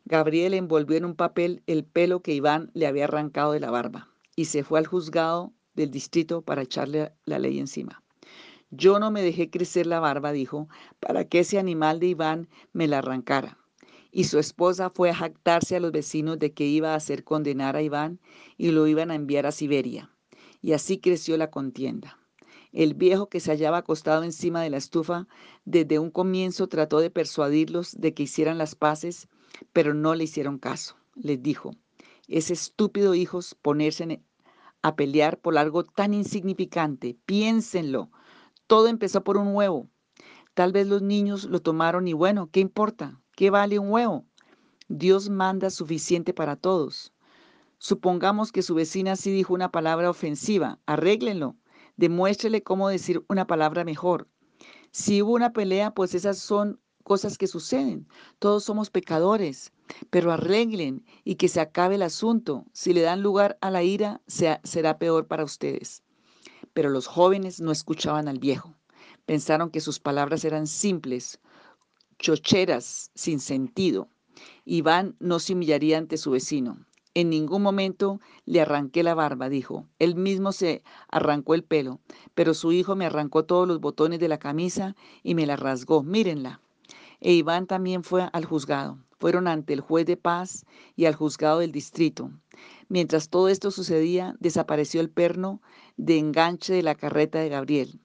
Gabriel 0.05 0.53
envolvió 0.53 0.99
en 0.99 1.07
un 1.07 1.15
papel 1.15 1.63
el 1.67 1.85
pelo 1.85 2.21
que 2.21 2.35
Iván 2.35 2.71
le 2.75 2.87
había 2.87 3.05
arrancado 3.05 3.53
de 3.53 3.61
la 3.61 3.71
barba 3.71 4.12
y 4.37 4.47
se 4.47 4.65
fue 4.65 4.79
al 4.79 4.87
juzgado 4.87 5.53
del 5.75 5.91
distrito 5.91 6.43
para 6.43 6.63
echarle 6.63 7.13
la 7.25 7.39
ley 7.39 7.59
encima. 7.59 8.03
Yo 8.71 8.99
no 8.99 9.11
me 9.11 9.23
dejé 9.23 9.51
crecer 9.51 9.87
la 9.87 10.01
barba, 10.01 10.33
dijo, 10.33 10.69
para 10.99 11.27
que 11.27 11.41
ese 11.41 11.59
animal 11.59 12.01
de 12.01 12.07
Iván 12.07 12.49
me 12.73 12.89
la 12.89 12.99
arrancara. 12.99 13.59
Y 14.11 14.25
su 14.25 14.39
esposa 14.39 14.91
fue 14.91 15.11
a 15.11 15.15
jactarse 15.15 15.77
a 15.77 15.81
los 15.81 15.93
vecinos 15.93 16.39
de 16.39 16.53
que 16.53 16.65
iba 16.65 16.93
a 16.93 16.97
hacer 16.97 17.25
condenar 17.25 17.77
a 17.77 17.83
Iván 17.83 18.21
y 18.57 18.71
lo 18.71 18.87
iban 18.87 19.11
a 19.11 19.15
enviar 19.15 19.47
a 19.47 19.53
Siberia. 19.53 20.11
Y 20.61 20.73
así 20.73 20.99
creció 20.99 21.37
la 21.37 21.51
contienda. 21.51 22.19
El 22.73 22.95
viejo 22.95 23.29
que 23.29 23.41
se 23.41 23.51
hallaba 23.51 23.79
acostado 23.79 24.23
encima 24.23 24.63
de 24.63 24.71
la 24.71 24.79
estufa 24.79 25.29
desde 25.67 25.99
un 25.99 26.11
comienzo 26.11 26.67
trató 26.69 27.01
de 27.01 27.11
persuadirlos 27.11 28.01
de 28.01 28.15
que 28.15 28.23
hicieran 28.23 28.57
las 28.57 28.75
paces, 28.75 29.29
pero 29.75 29.93
no 29.93 30.15
le 30.15 30.25
hicieron 30.25 30.59
caso. 30.59 30.97
Les 31.15 31.43
dijo, 31.43 31.77
es 32.33 32.51
estúpido, 32.51 33.15
hijos, 33.15 33.55
ponerse 33.61 34.23
a 34.83 34.97
pelear 34.97 35.39
por 35.39 35.57
algo 35.59 35.85
tan 35.85 36.15
insignificante. 36.15 37.17
Piénsenlo. 37.25 38.11
Todo 38.67 38.89
empezó 38.89 39.23
por 39.23 39.37
un 39.37 39.55
huevo. 39.55 39.89
Tal 40.55 40.73
vez 40.73 40.87
los 40.87 41.03
niños 41.03 41.45
lo 41.45 41.61
tomaron 41.61 42.09
y 42.09 42.13
bueno, 42.13 42.51
¿qué 42.51 42.61
importa? 42.61 43.21
¿Qué 43.37 43.51
vale 43.51 43.79
un 43.79 43.91
huevo? 43.91 44.27
Dios 44.89 45.31
manda 45.31 45.71
suficiente 45.71 46.35
para 46.35 46.57
todos. 46.57 47.13
Supongamos 47.79 48.53
que 48.53 48.63
su 48.63 48.75
vecina 48.75 49.17
sí 49.17 49.33
dijo 49.33 49.55
una 49.55 49.71
palabra 49.71 50.11
ofensiva. 50.11 50.79
Arréglenlo. 50.87 51.57
Demuéstrele 51.97 52.63
cómo 52.63 52.89
decir 52.89 53.25
una 53.29 53.47
palabra 53.47 53.85
mejor. 53.85 54.29
Si 54.91 55.23
hubo 55.23 55.33
una 55.33 55.53
pelea, 55.53 55.95
pues 55.95 56.15
esas 56.15 56.39
son 56.39 56.79
cosas 57.03 57.39
que 57.39 57.47
suceden. 57.47 58.07
Todos 58.39 58.65
somos 58.65 58.91
pecadores, 58.91 59.73
pero 60.11 60.33
arreglen 60.33 61.05
y 61.25 61.35
que 61.37 61.49
se 61.49 61.61
acabe 61.61 61.97
el 61.97 62.03
asunto. 62.03 62.65
Si 62.73 62.93
le 62.93 63.03
dan 63.03 63.23
lugar 63.23 63.59
a 63.61 63.71
la 63.71 63.83
ira, 63.83 64.21
será 64.27 64.99
peor 64.99 65.27
para 65.27 65.45
ustedes. 65.45 66.03
Pero 66.73 66.91
los 66.91 67.07
jóvenes 67.07 67.61
no 67.61 67.73
escuchaban 67.73 68.29
al 68.29 68.39
viejo. 68.39 68.75
Pensaron 69.27 69.71
que 69.71 69.81
sus 69.81 70.01
palabras 70.01 70.45
eran 70.45 70.67
simples, 70.67 71.41
chocheras, 72.19 73.11
sin 73.15 73.41
sentido. 73.41 74.09
Iván 74.65 75.17
no 75.21 75.39
se 75.39 75.53
humillaría 75.53 75.99
ante 75.99 76.17
su 76.17 76.31
vecino. 76.31 76.87
En 77.15 77.29
ningún 77.29 77.63
momento 77.63 78.21
le 78.47 78.63
arranqué 78.63 79.03
la 79.03 79.15
barba, 79.15 79.51
dijo. 79.51 79.87
Él 79.99 80.15
mismo 80.15 80.53
se 80.53 80.83
arrancó 81.09 81.55
el 81.55 81.63
pelo, 81.63 82.01
pero 82.35 82.55
su 82.55 82.73
hijo 82.73 82.97
me 82.97 83.05
arrancó 83.05 83.45
todos 83.45 83.69
los 83.69 83.81
botones 83.81 84.19
de 84.19 84.29
la 84.29 84.39
camisa 84.39 84.97
y 85.23 85.35
me 85.35 85.45
la 85.47 85.57
rasgó. 85.57 86.03
Mírenla. 86.03 86.61
E 87.25 87.33
Iván 87.35 87.69
también 87.69 88.03
fue 88.03 88.29
al 88.33 88.45
juzgado. 88.45 88.99
Fueron 89.21 89.47
ante 89.47 89.73
el 89.73 89.81
juez 89.81 90.05
de 90.07 90.17
paz 90.17 90.67
y 90.97 91.05
al 91.05 91.15
juzgado 91.15 91.61
del 91.61 91.71
distrito. 91.71 92.33
Mientras 92.89 93.29
todo 93.29 93.49
esto 93.49 93.71
sucedía, 93.71 94.35
desapareció 94.41 95.01
el 95.01 95.09
perno 95.09 95.63
de 95.97 96.19
enganche 96.19 96.75
de 96.75 96.83
la 96.83 96.97
carreta 96.97 97.39
de 97.39 97.49
Gabriel. 97.49 98.01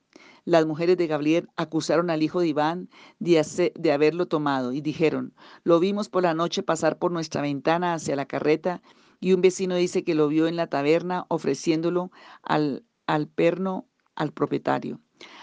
Las 0.46 0.68
mujeres 0.68 0.98
de 0.98 1.08
Gabriel 1.08 1.50
acusaron 1.56 2.12
al 2.12 2.22
hijo 2.22 2.42
de 2.42 2.50
Iván 2.50 2.90
de, 3.20 3.92
haberlo 3.92 4.28
tomado 4.28 4.72
y 4.72 4.82
dijeron, 4.82 5.34
lo 5.64 5.80
vimos 5.80 6.10
por 6.10 6.22
la 6.22 6.36
noche 6.36 6.62
pasar 6.62 7.00
por 7.00 7.12
nuestra 7.12 7.42
ventana 7.42 7.96
hacia 7.96 8.16
la 8.16 8.28
carreta 8.28 8.84
y 9.20 9.34
un 9.34 9.42
vecino 9.42 9.76
dice 9.76 10.04
que 10.04 10.14
lo 10.14 10.28
vio 10.28 10.48
en 10.48 10.56
la 10.56 10.68
taberna 10.68 11.26
ofreciéndolo 11.28 12.12
al, 12.44 12.86
al 13.08 13.28
perno 13.28 13.88
al 14.16 14.32
propietario. 14.32 15.02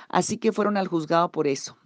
Así 0.09 0.39
que 0.39 0.53
fueron 0.53 0.77
al 0.77 0.87
juzgado 0.87 1.33
por 1.33 1.49
eso. 1.49 1.77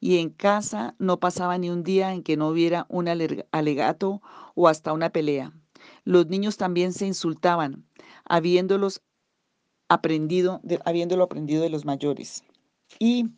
Y 0.00 0.18
en 0.18 0.30
casa 0.30 0.94
no 0.98 1.20
pasaba 1.20 1.58
ni 1.58 1.70
un 1.70 1.82
día 1.84 2.14
en 2.14 2.22
que 2.22 2.36
no 2.36 2.48
hubiera 2.48 2.86
un 2.88 3.06
alegato 3.08 4.22
o 4.54 4.66
hasta 4.68 4.92
una 4.92 5.10
pelea. 5.10 5.52
Los 6.04 6.26
niños 6.26 6.56
también 6.56 6.92
se 6.92 7.06
insultaban, 7.06 7.84
aprendido, 9.88 10.60
habiéndolo 10.84 11.24
aprendido 11.24 11.62
de 11.62 11.70
los 11.70 11.84
mayores. 11.84 12.44
Y 12.98 13.30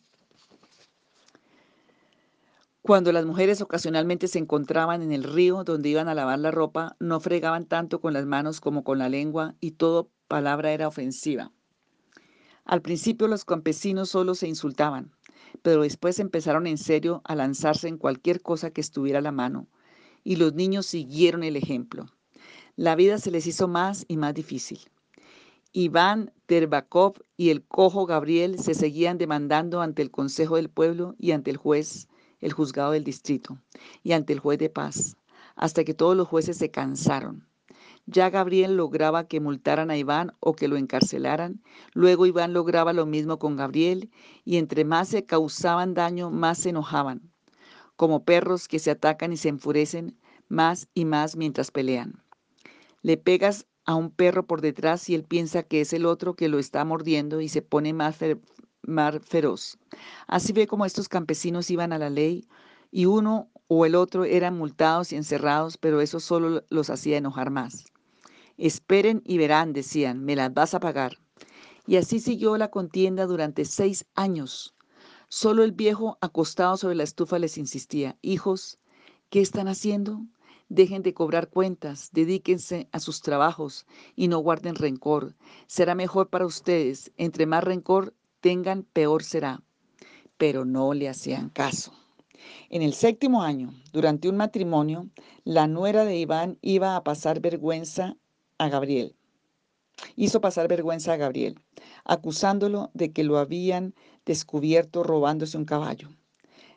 cuando 2.82 3.12
las 3.12 3.24
mujeres 3.24 3.60
ocasionalmente 3.60 4.26
se 4.26 4.38
encontraban 4.38 5.02
en 5.02 5.12
el 5.12 5.22
río 5.22 5.62
donde 5.62 5.88
iban 5.88 6.08
a 6.08 6.14
lavar 6.14 6.40
la 6.40 6.50
ropa, 6.50 6.96
no 6.98 7.20
fregaban 7.20 7.66
tanto 7.66 8.00
con 8.00 8.12
las 8.12 8.26
manos 8.26 8.60
como 8.60 8.82
con 8.82 8.98
la 8.98 9.08
lengua 9.08 9.54
y 9.60 9.72
toda 9.72 10.08
palabra 10.26 10.72
era 10.72 10.88
ofensiva. 10.88 11.52
Al 12.64 12.82
principio 12.82 13.28
los 13.28 13.44
campesinos 13.44 14.08
solo 14.08 14.34
se 14.34 14.48
insultaban, 14.48 15.12
pero 15.60 15.82
después 15.82 16.18
empezaron 16.18 16.66
en 16.66 16.78
serio 16.78 17.20
a 17.24 17.34
lanzarse 17.34 17.88
en 17.88 17.98
cualquier 17.98 18.40
cosa 18.40 18.70
que 18.70 18.80
estuviera 18.80 19.18
a 19.18 19.22
la 19.22 19.32
mano, 19.32 19.66
y 20.24 20.36
los 20.36 20.54
niños 20.54 20.86
siguieron 20.86 21.42
el 21.42 21.56
ejemplo. 21.56 22.06
La 22.76 22.94
vida 22.96 23.18
se 23.18 23.30
les 23.30 23.46
hizo 23.46 23.68
más 23.68 24.04
y 24.08 24.16
más 24.16 24.34
difícil. 24.34 24.80
Iván 25.72 26.32
Terbakov 26.46 27.14
y 27.36 27.50
el 27.50 27.62
cojo 27.64 28.06
Gabriel 28.06 28.58
se 28.58 28.74
seguían 28.74 29.18
demandando 29.18 29.80
ante 29.80 30.02
el 30.02 30.10
Consejo 30.10 30.56
del 30.56 30.68
Pueblo 30.68 31.14
y 31.18 31.32
ante 31.32 31.50
el 31.50 31.56
juez, 31.56 32.08
el 32.40 32.52
juzgado 32.52 32.92
del 32.92 33.04
distrito, 33.04 33.58
y 34.02 34.12
ante 34.12 34.32
el 34.32 34.38
juez 34.38 34.58
de 34.58 34.70
paz, 34.70 35.16
hasta 35.56 35.84
que 35.84 35.94
todos 35.94 36.16
los 36.16 36.28
jueces 36.28 36.58
se 36.58 36.70
cansaron. 36.70 37.46
Ya 38.06 38.30
Gabriel 38.30 38.76
lograba 38.76 39.28
que 39.28 39.40
multaran 39.40 39.90
a 39.90 39.96
Iván 39.96 40.32
o 40.40 40.54
que 40.54 40.68
lo 40.68 40.76
encarcelaran, 40.76 41.62
luego 41.92 42.26
Iván 42.26 42.52
lograba 42.52 42.92
lo 42.92 43.06
mismo 43.06 43.38
con 43.38 43.56
Gabriel, 43.56 44.10
y 44.44 44.56
entre 44.56 44.84
más 44.84 45.08
se 45.08 45.24
causaban 45.24 45.94
daño, 45.94 46.30
más 46.30 46.58
se 46.58 46.70
enojaban, 46.70 47.30
como 47.96 48.24
perros 48.24 48.66
que 48.66 48.80
se 48.80 48.90
atacan 48.90 49.32
y 49.32 49.36
se 49.36 49.48
enfurecen 49.48 50.18
más 50.48 50.88
y 50.94 51.04
más 51.04 51.36
mientras 51.36 51.70
pelean. 51.70 52.22
Le 53.02 53.16
pegas 53.16 53.66
a 53.84 53.94
un 53.94 54.10
perro 54.10 54.46
por 54.46 54.60
detrás 54.60 55.08
y 55.08 55.14
él 55.14 55.24
piensa 55.24 55.62
que 55.62 55.80
es 55.80 55.92
el 55.92 56.06
otro 56.06 56.34
que 56.34 56.48
lo 56.48 56.58
está 56.58 56.84
mordiendo 56.84 57.40
y 57.40 57.48
se 57.48 57.62
pone 57.62 57.92
más, 57.92 58.16
feroz. 59.22 59.78
Así 60.26 60.52
ve 60.52 60.66
como 60.66 60.86
estos 60.86 61.08
campesinos 61.08 61.70
iban 61.70 61.92
a 61.92 61.98
la 61.98 62.10
ley 62.10 62.46
y 62.90 63.06
uno 63.06 63.50
o 63.74 63.86
el 63.86 63.94
otro 63.94 64.26
eran 64.26 64.58
multados 64.58 65.12
y 65.12 65.16
encerrados, 65.16 65.78
pero 65.78 66.02
eso 66.02 66.20
solo 66.20 66.62
los 66.68 66.90
hacía 66.90 67.16
enojar 67.16 67.48
más. 67.48 67.86
Esperen 68.58 69.22
y 69.24 69.38
verán, 69.38 69.72
decían, 69.72 70.22
me 70.22 70.36
las 70.36 70.52
vas 70.52 70.74
a 70.74 70.80
pagar. 70.80 71.16
Y 71.86 71.96
así 71.96 72.20
siguió 72.20 72.58
la 72.58 72.70
contienda 72.70 73.24
durante 73.24 73.64
seis 73.64 74.04
años. 74.14 74.74
Solo 75.30 75.64
el 75.64 75.72
viejo 75.72 76.18
acostado 76.20 76.76
sobre 76.76 76.96
la 76.96 77.04
estufa 77.04 77.38
les 77.38 77.56
insistía, 77.56 78.18
hijos, 78.20 78.78
¿qué 79.30 79.40
están 79.40 79.68
haciendo? 79.68 80.20
Dejen 80.68 81.02
de 81.02 81.14
cobrar 81.14 81.48
cuentas, 81.48 82.10
dedíquense 82.12 82.90
a 82.92 83.00
sus 83.00 83.22
trabajos 83.22 83.86
y 84.14 84.28
no 84.28 84.40
guarden 84.40 84.74
rencor. 84.74 85.34
Será 85.66 85.94
mejor 85.94 86.28
para 86.28 86.44
ustedes. 86.44 87.10
Entre 87.16 87.46
más 87.46 87.64
rencor 87.64 88.12
tengan, 88.42 88.82
peor 88.82 89.22
será. 89.22 89.62
Pero 90.36 90.66
no 90.66 90.92
le 90.92 91.08
hacían 91.08 91.48
caso. 91.48 92.01
En 92.70 92.82
el 92.82 92.94
séptimo 92.94 93.42
año, 93.42 93.72
durante 93.92 94.28
un 94.28 94.36
matrimonio, 94.36 95.08
la 95.44 95.66
nuera 95.66 96.04
de 96.04 96.16
Iván 96.16 96.58
iba 96.62 96.96
a 96.96 97.04
pasar 97.04 97.40
vergüenza 97.40 98.16
a 98.58 98.68
Gabriel. 98.68 99.14
Hizo 100.16 100.40
pasar 100.40 100.68
vergüenza 100.68 101.12
a 101.12 101.16
Gabriel, 101.16 101.60
acusándolo 102.04 102.90
de 102.94 103.12
que 103.12 103.24
lo 103.24 103.38
habían 103.38 103.94
descubierto 104.24 105.02
robándose 105.02 105.56
un 105.56 105.64
caballo. 105.64 106.08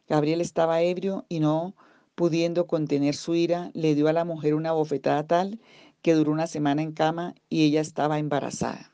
Gabriel 0.08 0.42
estaba 0.42 0.82
ebrio 0.82 1.26
y 1.30 1.40
no 1.40 1.76
pudiendo 2.16 2.66
contener 2.66 3.16
su 3.16 3.36
ira, 3.36 3.72
le 3.74 3.94
dio 3.94 4.08
a 4.08 4.14
la 4.14 4.26
mujer 4.26 4.56
una 4.56 4.72
bofetada 4.72 5.28
tal 5.28 5.60
que 6.02 6.14
duró 6.14 6.32
una 6.32 6.48
semana 6.48 6.82
en 6.82 6.94
cama 6.94 7.36
y 7.50 7.66
ella 7.66 7.82
estaba 7.82 8.20
embarazada. 8.20 8.92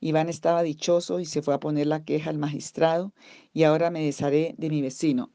Iván 0.00 0.28
estaba 0.28 0.62
dichoso 0.62 1.20
y 1.20 1.26
se 1.26 1.42
fue 1.42 1.54
a 1.54 1.60
poner 1.60 1.86
la 1.86 2.04
queja 2.04 2.30
al 2.30 2.38
magistrado 2.38 3.12
y 3.52 3.64
ahora 3.64 3.90
me 3.90 4.04
desharé 4.04 4.54
de 4.58 4.70
mi 4.70 4.82
vecino. 4.82 5.30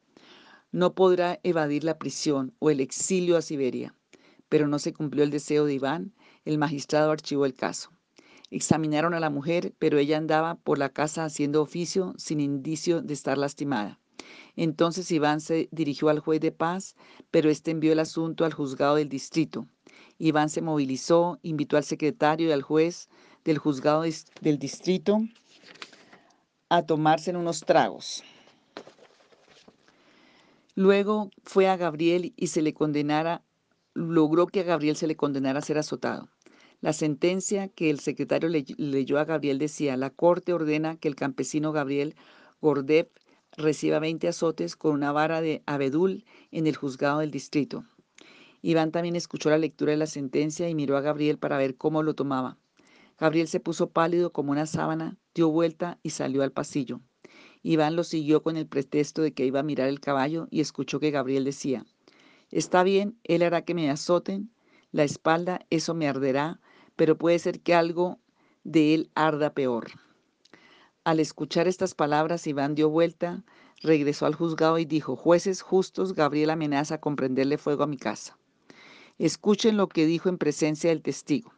No 0.72 0.94
podrá 0.94 1.38
evadir 1.42 1.84
la 1.84 1.98
prisión 1.98 2.54
o 2.58 2.70
el 2.70 2.80
exilio 2.80 3.36
a 3.36 3.42
Siberia. 3.42 3.94
Pero 4.48 4.68
no 4.68 4.78
se 4.78 4.94
cumplió 4.94 5.22
el 5.22 5.30
deseo 5.30 5.66
de 5.66 5.74
Iván, 5.74 6.14
el 6.46 6.56
magistrado 6.56 7.10
archivó 7.10 7.44
el 7.44 7.52
caso. 7.52 7.90
Examinaron 8.50 9.12
a 9.12 9.20
la 9.20 9.28
mujer, 9.28 9.74
pero 9.78 9.98
ella 9.98 10.16
andaba 10.16 10.54
por 10.54 10.78
la 10.78 10.88
casa 10.88 11.24
haciendo 11.24 11.60
oficio 11.60 12.14
sin 12.16 12.40
indicio 12.40 13.02
de 13.02 13.12
estar 13.12 13.36
lastimada. 13.36 13.98
Entonces 14.56 15.10
Iván 15.10 15.42
se 15.42 15.68
dirigió 15.72 16.08
al 16.08 16.20
juez 16.20 16.40
de 16.40 16.52
paz, 16.52 16.96
pero 17.30 17.50
éste 17.50 17.70
envió 17.70 17.92
el 17.92 17.98
asunto 17.98 18.46
al 18.46 18.54
juzgado 18.54 18.96
del 18.96 19.10
distrito. 19.10 19.66
Iván 20.18 20.48
se 20.48 20.62
movilizó, 20.62 21.38
invitó 21.42 21.76
al 21.76 21.84
secretario 21.84 22.48
y 22.48 22.52
al 22.52 22.62
juez 22.62 23.08
del 23.44 23.58
juzgado 23.58 24.04
del 24.40 24.58
distrito 24.58 25.20
a 26.70 26.82
tomarse 26.86 27.30
unos 27.36 27.60
tragos. 27.60 28.22
Luego 30.74 31.30
fue 31.44 31.68
a 31.68 31.76
Gabriel 31.76 32.32
y 32.36 32.46
se 32.46 32.62
le 32.62 32.72
condenara, 32.72 33.44
logró 33.92 34.46
que 34.46 34.60
a 34.60 34.64
Gabriel 34.64 34.96
se 34.96 35.06
le 35.06 35.16
condenara 35.16 35.58
a 35.58 35.62
ser 35.62 35.76
azotado. 35.76 36.28
La 36.80 36.92
sentencia 36.92 37.68
que 37.68 37.90
el 37.90 38.00
secretario 38.00 38.48
leyó 38.48 39.18
a 39.18 39.24
Gabriel 39.24 39.58
decía, 39.58 39.96
la 39.96 40.10
corte 40.10 40.52
ordena 40.52 40.96
que 40.96 41.08
el 41.08 41.14
campesino 41.14 41.72
Gabriel 41.72 42.16
Gordev 42.60 43.08
reciba 43.56 43.98
20 43.98 44.28
azotes 44.28 44.74
con 44.74 44.92
una 44.92 45.12
vara 45.12 45.40
de 45.40 45.62
abedul 45.66 46.24
en 46.50 46.66
el 46.66 46.74
juzgado 46.74 47.20
del 47.20 47.30
distrito. 47.30 47.84
Iván 48.62 48.92
también 48.92 49.14
escuchó 49.14 49.50
la 49.50 49.58
lectura 49.58 49.92
de 49.92 49.98
la 49.98 50.06
sentencia 50.06 50.68
y 50.68 50.74
miró 50.74 50.96
a 50.96 51.02
Gabriel 51.02 51.38
para 51.38 51.58
ver 51.58 51.76
cómo 51.76 52.02
lo 52.02 52.14
tomaba. 52.14 52.56
Gabriel 53.18 53.46
se 53.46 53.60
puso 53.60 53.90
pálido 53.90 54.32
como 54.32 54.52
una 54.52 54.66
sábana, 54.66 55.18
dio 55.34 55.50
vuelta 55.50 55.98
y 56.02 56.10
salió 56.10 56.42
al 56.42 56.52
pasillo. 56.52 57.00
Iván 57.62 57.96
lo 57.96 58.04
siguió 58.04 58.42
con 58.42 58.56
el 58.56 58.66
pretexto 58.66 59.22
de 59.22 59.32
que 59.32 59.46
iba 59.46 59.60
a 59.60 59.64
mirar 59.64 59.88
el 59.88 60.00
caballo 60.00 60.48
y 60.50 60.60
escuchó 60.60 61.00
que 61.00 61.10
Gabriel 61.10 61.44
decía, 61.44 61.84
Está 62.50 62.82
bien, 62.82 63.16
él 63.24 63.42
hará 63.42 63.62
que 63.62 63.74
me 63.74 63.90
azoten 63.90 64.50
la 64.90 65.04
espalda, 65.04 65.64
eso 65.70 65.94
me 65.94 66.06
arderá, 66.06 66.60
pero 66.96 67.16
puede 67.16 67.38
ser 67.38 67.60
que 67.60 67.74
algo 67.74 68.18
de 68.64 68.94
él 68.94 69.10
arda 69.14 69.54
peor. 69.54 69.90
Al 71.04 71.18
escuchar 71.18 71.66
estas 71.66 71.94
palabras, 71.94 72.46
Iván 72.46 72.74
dio 72.74 72.90
vuelta, 72.90 73.42
regresó 73.80 74.26
al 74.26 74.34
juzgado 74.34 74.78
y 74.78 74.84
dijo, 74.84 75.16
jueces 75.16 75.62
justos, 75.62 76.14
Gabriel 76.14 76.50
amenaza 76.50 77.00
con 77.00 77.16
prenderle 77.16 77.58
fuego 77.58 77.84
a 77.84 77.88
mi 77.88 77.96
casa. 77.96 78.38
Escuchen 79.18 79.76
lo 79.76 79.88
que 79.88 80.06
dijo 80.06 80.28
en 80.28 80.38
presencia 80.38 80.90
del 80.90 81.02
testigo. 81.02 81.52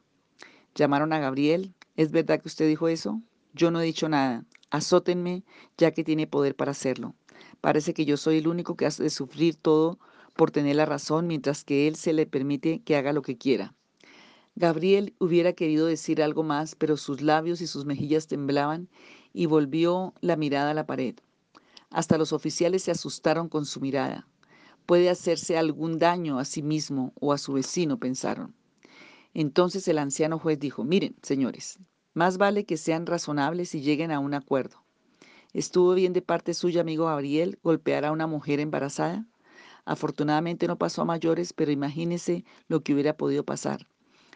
Llamaron 0.75 1.13
a 1.13 1.19
Gabriel, 1.19 1.75
¿Es 1.97 2.11
verdad 2.11 2.41
que 2.41 2.49
usted 2.49 2.67
dijo 2.67 2.89
eso? 2.89 3.23
Yo 3.53 3.71
no 3.71 3.81
he 3.81 3.85
dicho 3.85 4.09
nada. 4.09 4.45
Azótenme, 4.75 5.45
ya 5.79 5.93
que 5.93 6.03
tiene 6.03 6.27
poder 6.27 6.57
para 6.57 6.73
hacerlo. 6.73 7.15
Parece 7.61 7.95
que 7.95 8.05
yo 8.05 8.17
soy 8.17 8.39
el 8.39 8.49
único 8.49 8.77
que 8.77 8.87
hace 8.87 9.05
de 9.05 9.11
sufrir 9.11 9.55
todo 9.55 10.01
por 10.35 10.51
tener 10.51 10.75
la 10.75 10.85
razón, 10.85 11.29
mientras 11.29 11.63
que 11.63 11.87
él 11.87 11.95
se 11.95 12.13
le 12.13 12.27
permite 12.27 12.81
que 12.81 12.97
haga 12.97 13.13
lo 13.13 13.23
que 13.23 13.39
quiera. 13.39 13.73
Gabriel 14.57 15.15
hubiera 15.21 15.53
querido 15.53 15.87
decir 15.87 16.21
algo 16.21 16.43
más, 16.43 16.75
pero 16.75 16.97
sus 16.97 17.21
labios 17.21 17.61
y 17.61 17.69
sus 17.69 17.85
mejillas 17.85 18.27
temblaban 18.27 18.89
y 19.33 19.47
volvió 19.47 20.13
la 20.21 20.35
mirada 20.35 20.73
a 20.73 20.75
la 20.75 20.87
pared. 20.87 21.15
Hasta 21.91 22.19
los 22.19 22.33
oficiales 22.33 22.83
se 22.83 22.91
asustaron 22.91 23.49
con 23.49 23.67
su 23.67 23.81
mirada. 23.81 24.27
Puede 24.87 25.09
hacerse 25.09 25.57
algún 25.57 26.01
daño 26.01 26.41
a 26.41 26.45
sí 26.45 26.65
mismo 26.65 27.13
o 27.21 27.33
a 27.33 27.39
su 27.39 27.53
vecino, 27.53 28.01
pensaron. 28.01 28.57
Entonces 29.35 29.87
el 29.87 29.99
anciano 29.99 30.41
juez 30.41 30.59
dijo, 30.59 30.83
miren, 30.83 31.15
señores, 31.23 31.79
más 32.15 32.39
vale 32.39 32.65
que 32.65 32.77
sean 32.77 33.07
razonables 33.07 33.75
y 33.75 33.83
lleguen 33.83 34.11
a 34.11 34.21
un 34.21 34.35
acuerdo. 34.35 34.83
¿Estuvo 35.53 35.95
bien 35.95 36.13
de 36.13 36.23
parte 36.23 36.55
suya, 36.55 36.81
amigo 36.81 37.07
Gabriel, 37.07 37.59
golpear 37.63 38.05
a 38.05 38.13
una 38.13 38.27
mujer 38.27 38.61
embarazada? 38.61 39.27
Afortunadamente 39.85 40.67
no 40.67 40.79
pasó 40.79 41.03
a 41.03 41.05
mayores, 41.05 41.53
pero 41.53 41.71
imagínese 41.71 42.45
lo 42.69 42.83
que 42.83 42.95
hubiera 42.95 43.17
podido 43.17 43.45
pasar. 43.45 43.87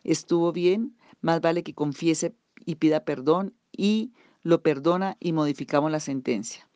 ¿Estuvo 0.05 0.53
bien? 0.53 0.97
Más 1.21 1.41
vale 1.41 1.63
que 1.63 1.75
confiese 1.75 2.37
y 2.65 2.77
pida 2.77 3.05
perdón 3.05 3.55
y 3.73 4.13
lo 4.43 4.63
perdona 4.63 5.17
y 5.19 5.33
modificamos 5.33 5.91
la 5.91 6.01
sentencia. 6.01 6.69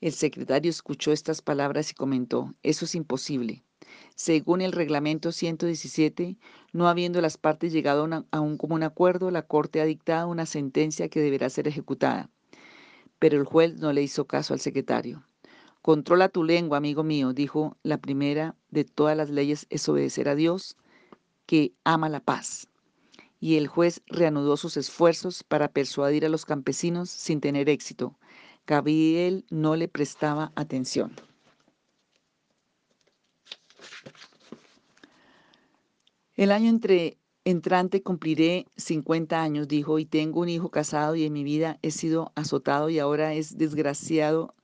El 0.00 0.12
secretario 0.12 0.70
escuchó 0.70 1.12
estas 1.12 1.42
palabras 1.42 1.90
y 1.92 1.94
comentó, 1.94 2.54
eso 2.62 2.84
es 2.84 2.94
imposible. 2.94 3.64
Según 4.14 4.60
el 4.60 4.72
reglamento 4.72 5.32
117, 5.32 6.36
no 6.72 6.88
habiendo 6.88 7.20
las 7.20 7.38
partes 7.38 7.72
llegado 7.72 8.08
a, 8.30 8.40
un 8.40 8.56
común 8.58 8.82
acuerdo, 8.82 9.30
la 9.30 9.42
Corte 9.42 9.80
ha 9.80 9.84
dictado 9.84 10.28
una 10.28 10.46
sentencia 10.46 11.08
que 11.08 11.20
deberá 11.20 11.48
ser 11.50 11.66
ejecutada. 11.66 12.30
Pero 13.18 13.38
el 13.38 13.44
juez 13.44 13.78
no 13.78 13.92
le 13.92 14.02
hizo 14.02 14.26
caso 14.26 14.54
al 14.54 14.60
secretario. 14.60 15.24
Controla 15.80 16.28
tu 16.28 16.44
lengua, 16.44 16.78
amigo 16.78 17.02
mío, 17.02 17.32
dijo, 17.32 17.76
la 17.82 17.98
primera 17.98 18.54
de 18.70 18.84
todas 18.84 19.16
las 19.16 19.30
leyes 19.30 19.66
es 19.70 19.88
obedecer 19.88 20.28
a 20.28 20.34
Dios, 20.34 20.76
que 21.46 21.72
ama 21.84 22.08
la 22.08 22.20
paz. 22.20 22.68
Y 23.40 23.56
el 23.56 23.66
juez 23.66 24.02
reanudó 24.06 24.56
sus 24.56 24.76
esfuerzos 24.76 25.42
para 25.42 25.68
persuadir 25.68 26.24
a 26.24 26.28
los 26.28 26.44
campesinos 26.44 27.10
sin 27.10 27.40
tener 27.40 27.68
éxito. 27.68 28.16
Gabriel 28.66 29.44
no 29.50 29.74
le 29.74 29.88
prestaba 29.88 30.52
atención. 30.54 31.12
El 36.34 36.50
año 36.50 36.70
entre, 36.70 37.18
entrante 37.44 38.02
cumpliré 38.02 38.66
50 38.76 39.42
años, 39.42 39.68
dijo, 39.68 39.98
y 39.98 40.06
tengo 40.06 40.40
un 40.40 40.48
hijo 40.48 40.70
casado 40.70 41.14
y 41.14 41.24
en 41.24 41.32
mi 41.32 41.44
vida 41.44 41.78
he 41.82 41.90
sido 41.90 42.32
azotado 42.34 42.88
y 42.90 42.98
ahora 42.98 43.34
es 43.34 43.58
desgraciado. 43.58 44.54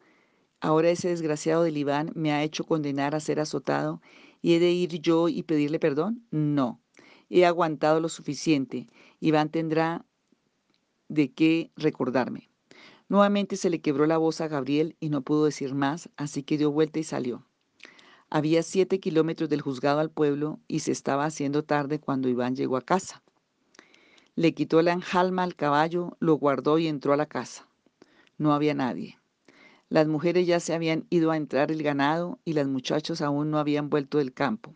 Ahora 0.60 0.90
ese 0.90 1.08
desgraciado 1.08 1.62
del 1.62 1.76
Iván 1.76 2.10
me 2.14 2.32
ha 2.32 2.42
hecho 2.42 2.64
condenar 2.64 3.14
a 3.14 3.20
ser 3.20 3.40
azotado 3.40 4.00
y 4.42 4.54
he 4.54 4.60
de 4.60 4.70
ir 4.70 5.00
yo 5.00 5.28
y 5.28 5.42
pedirle 5.42 5.78
perdón. 5.78 6.26
No, 6.30 6.80
he 7.28 7.44
aguantado 7.44 8.00
lo 8.00 8.08
suficiente. 8.08 8.88
Iván 9.20 9.50
tendrá 9.50 10.04
de 11.08 11.32
qué 11.32 11.70
recordarme. 11.76 12.50
Nuevamente 13.08 13.56
se 13.56 13.70
le 13.70 13.80
quebró 13.80 14.06
la 14.06 14.18
voz 14.18 14.40
a 14.40 14.48
Gabriel 14.48 14.96
y 15.00 15.08
no 15.08 15.22
pudo 15.22 15.46
decir 15.46 15.74
más, 15.74 16.10
así 16.16 16.42
que 16.42 16.58
dio 16.58 16.70
vuelta 16.70 16.98
y 16.98 17.04
salió. 17.04 17.47
Había 18.30 18.62
siete 18.62 19.00
kilómetros 19.00 19.48
del 19.48 19.62
juzgado 19.62 20.00
al 20.00 20.10
pueblo 20.10 20.60
y 20.68 20.80
se 20.80 20.92
estaba 20.92 21.24
haciendo 21.24 21.64
tarde 21.64 21.98
cuando 21.98 22.28
Iván 22.28 22.56
llegó 22.56 22.76
a 22.76 22.82
casa. 22.82 23.22
Le 24.34 24.52
quitó 24.52 24.82
la 24.82 24.92
enjalma 24.92 25.44
al 25.44 25.56
caballo, 25.56 26.16
lo 26.20 26.34
guardó 26.34 26.78
y 26.78 26.88
entró 26.88 27.14
a 27.14 27.16
la 27.16 27.26
casa. 27.26 27.66
No 28.36 28.52
había 28.52 28.74
nadie. 28.74 29.18
Las 29.88 30.06
mujeres 30.06 30.46
ya 30.46 30.60
se 30.60 30.74
habían 30.74 31.06
ido 31.08 31.30
a 31.30 31.38
entrar 31.38 31.72
el 31.72 31.82
ganado 31.82 32.38
y 32.44 32.52
las 32.52 32.68
muchachos 32.68 33.22
aún 33.22 33.50
no 33.50 33.58
habían 33.58 33.88
vuelto 33.88 34.18
del 34.18 34.34
campo. 34.34 34.74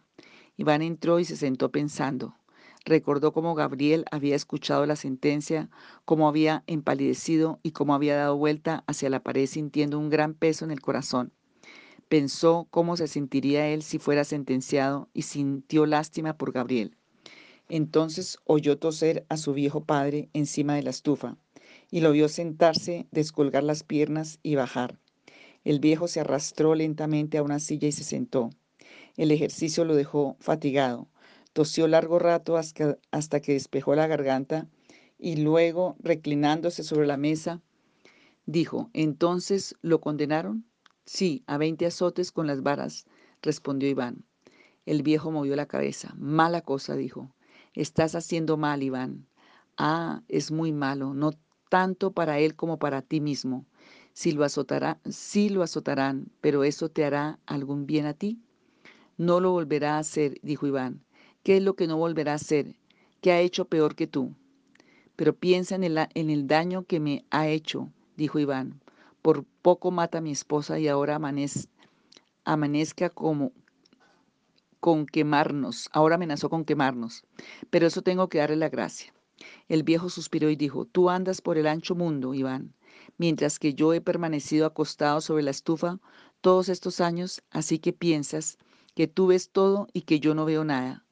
Iván 0.56 0.80
entró 0.80 1.18
y 1.18 1.26
se 1.26 1.36
sentó 1.36 1.70
pensando. 1.70 2.34
Recordó 2.86 3.32
cómo 3.32 3.54
Gabriel 3.54 4.06
había 4.10 4.34
escuchado 4.34 4.86
la 4.86 4.96
sentencia, 4.96 5.68
cómo 6.06 6.26
había 6.26 6.64
empalidecido 6.66 7.60
y 7.62 7.72
cómo 7.72 7.94
había 7.94 8.16
dado 8.16 8.36
vuelta 8.38 8.82
hacia 8.86 9.10
la 9.10 9.22
pared 9.22 9.46
sintiendo 9.46 9.98
un 9.98 10.08
gran 10.08 10.32
peso 10.32 10.64
en 10.64 10.70
el 10.70 10.80
corazón. 10.80 11.32
Pensó 12.12 12.66
cómo 12.68 12.98
se 12.98 13.08
sentiría 13.08 13.68
él 13.68 13.82
si 13.82 13.98
fuera 13.98 14.24
sentenciado 14.24 15.08
y 15.14 15.22
sintió 15.22 15.86
lástima 15.86 16.36
por 16.36 16.52
Gabriel. 16.52 16.94
Entonces 17.70 18.36
oyó 18.44 18.76
toser 18.76 19.24
a 19.30 19.38
su 19.38 19.54
viejo 19.54 19.84
padre 19.86 20.28
encima 20.34 20.74
de 20.74 20.82
la 20.82 20.90
estufa 20.90 21.38
y 21.90 22.02
lo 22.02 22.12
vio 22.12 22.28
sentarse, 22.28 23.06
descolgar 23.12 23.62
las 23.62 23.82
piernas 23.82 24.40
y 24.42 24.56
bajar. 24.56 24.98
El 25.64 25.80
viejo 25.80 26.06
se 26.06 26.20
arrastró 26.20 26.74
lentamente 26.74 27.38
a 27.38 27.42
una 27.42 27.60
silla 27.60 27.88
y 27.88 27.92
se 27.92 28.04
sentó. 28.04 28.50
El 29.16 29.30
ejercicio 29.30 29.86
lo 29.86 29.94
dejó 29.94 30.36
fatigado. 30.38 31.08
Tosió 31.54 31.88
largo 31.88 32.18
rato 32.18 32.58
hasta 32.58 33.40
que 33.40 33.52
despejó 33.54 33.94
la 33.94 34.06
garganta 34.06 34.68
y 35.18 35.36
luego, 35.36 35.96
reclinándose 35.98 36.84
sobre 36.84 37.06
la 37.06 37.16
mesa, 37.16 37.62
dijo, 38.44 38.90
¿entonces 38.92 39.76
lo 39.80 40.02
condenaron? 40.02 40.66
Sí, 41.04 41.42
a 41.46 41.58
veinte 41.58 41.86
azotes 41.86 42.32
con 42.32 42.46
las 42.46 42.62
varas, 42.62 43.06
respondió 43.42 43.88
Iván. 43.88 44.24
El 44.86 45.02
viejo 45.02 45.30
movió 45.30 45.56
la 45.56 45.66
cabeza. 45.66 46.14
Mala 46.16 46.60
cosa, 46.60 46.96
dijo. 46.96 47.34
Estás 47.74 48.14
haciendo 48.14 48.56
mal, 48.56 48.82
Iván. 48.82 49.26
Ah, 49.76 50.22
es 50.28 50.50
muy 50.50 50.72
malo, 50.72 51.14
no 51.14 51.32
tanto 51.68 52.12
para 52.12 52.38
él 52.38 52.54
como 52.54 52.78
para 52.78 53.02
ti 53.02 53.20
mismo. 53.20 53.64
Si 54.12 54.32
lo 54.32 54.44
azotará, 54.44 55.00
sí 55.08 55.48
lo 55.48 55.62
azotarán, 55.62 56.30
pero 56.40 56.64
eso 56.64 56.90
te 56.90 57.04
hará 57.04 57.38
algún 57.46 57.86
bien 57.86 58.04
a 58.06 58.12
ti. 58.12 58.38
No 59.16 59.40
lo 59.40 59.52
volverá 59.52 59.96
a 59.96 60.00
hacer, 60.00 60.38
dijo 60.42 60.66
Iván. 60.66 61.04
¿Qué 61.42 61.56
es 61.56 61.62
lo 61.62 61.74
que 61.74 61.86
no 61.86 61.96
volverá 61.96 62.32
a 62.32 62.36
hacer? 62.36 62.76
¿Qué 63.20 63.32
ha 63.32 63.40
hecho 63.40 63.64
peor 63.64 63.94
que 63.94 64.06
tú? 64.06 64.34
Pero 65.16 65.34
piensa 65.34 65.74
en 65.74 65.84
el, 65.84 65.98
en 66.14 66.30
el 66.30 66.46
daño 66.46 66.84
que 66.84 67.00
me 67.00 67.24
ha 67.30 67.48
hecho, 67.48 67.90
dijo 68.16 68.38
Iván. 68.38 68.81
Por 69.22 69.44
poco 69.62 69.90
mata 69.90 70.18
a 70.18 70.20
mi 70.20 70.32
esposa 70.32 70.78
y 70.78 70.88
ahora 70.88 71.18
amanezca 72.44 73.10
como 73.10 73.52
con 74.80 75.06
quemarnos. 75.06 75.88
Ahora 75.92 76.16
amenazó 76.16 76.50
con 76.50 76.64
quemarnos. 76.64 77.24
Pero 77.70 77.86
eso 77.86 78.02
tengo 78.02 78.28
que 78.28 78.38
darle 78.38 78.56
la 78.56 78.68
gracia. 78.68 79.14
El 79.68 79.84
viejo 79.84 80.10
suspiró 80.10 80.50
y 80.50 80.56
dijo, 80.56 80.84
tú 80.84 81.08
andas 81.08 81.40
por 81.40 81.56
el 81.56 81.66
ancho 81.66 81.94
mundo, 81.94 82.34
Iván, 82.34 82.74
mientras 83.16 83.58
que 83.58 83.74
yo 83.74 83.92
he 83.92 84.00
permanecido 84.00 84.66
acostado 84.66 85.20
sobre 85.20 85.42
la 85.44 85.50
estufa 85.50 86.00
todos 86.40 86.68
estos 86.68 87.00
años, 87.00 87.42
así 87.50 87.78
que 87.78 87.92
piensas 87.92 88.58
que 88.94 89.06
tú 89.06 89.28
ves 89.28 89.50
todo 89.50 89.86
y 89.92 90.02
que 90.02 90.20
yo 90.20 90.34
no 90.34 90.44
veo 90.44 90.64
nada. 90.64 91.04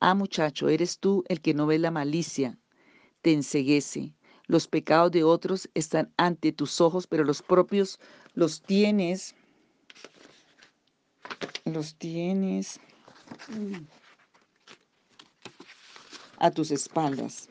Ah, 0.00 0.14
muchacho, 0.14 0.68
eres 0.68 0.98
tú 0.98 1.24
el 1.28 1.40
que 1.40 1.54
no 1.54 1.66
ve 1.66 1.78
la 1.78 1.92
malicia, 1.92 2.58
te 3.22 3.32
enseguece, 3.32 4.14
los 4.52 4.68
pecados 4.68 5.10
de 5.12 5.24
otros 5.24 5.70
están 5.72 6.12
ante 6.18 6.52
tus 6.52 6.82
ojos, 6.82 7.06
pero 7.06 7.24
los 7.24 7.40
propios 7.40 7.98
los 8.34 8.60
tienes. 8.60 9.34
Los 11.64 11.94
tienes 11.94 12.78
a 16.36 16.50
tus 16.50 16.70
espaldas. 16.70 17.48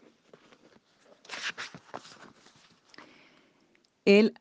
Él 4.05 4.35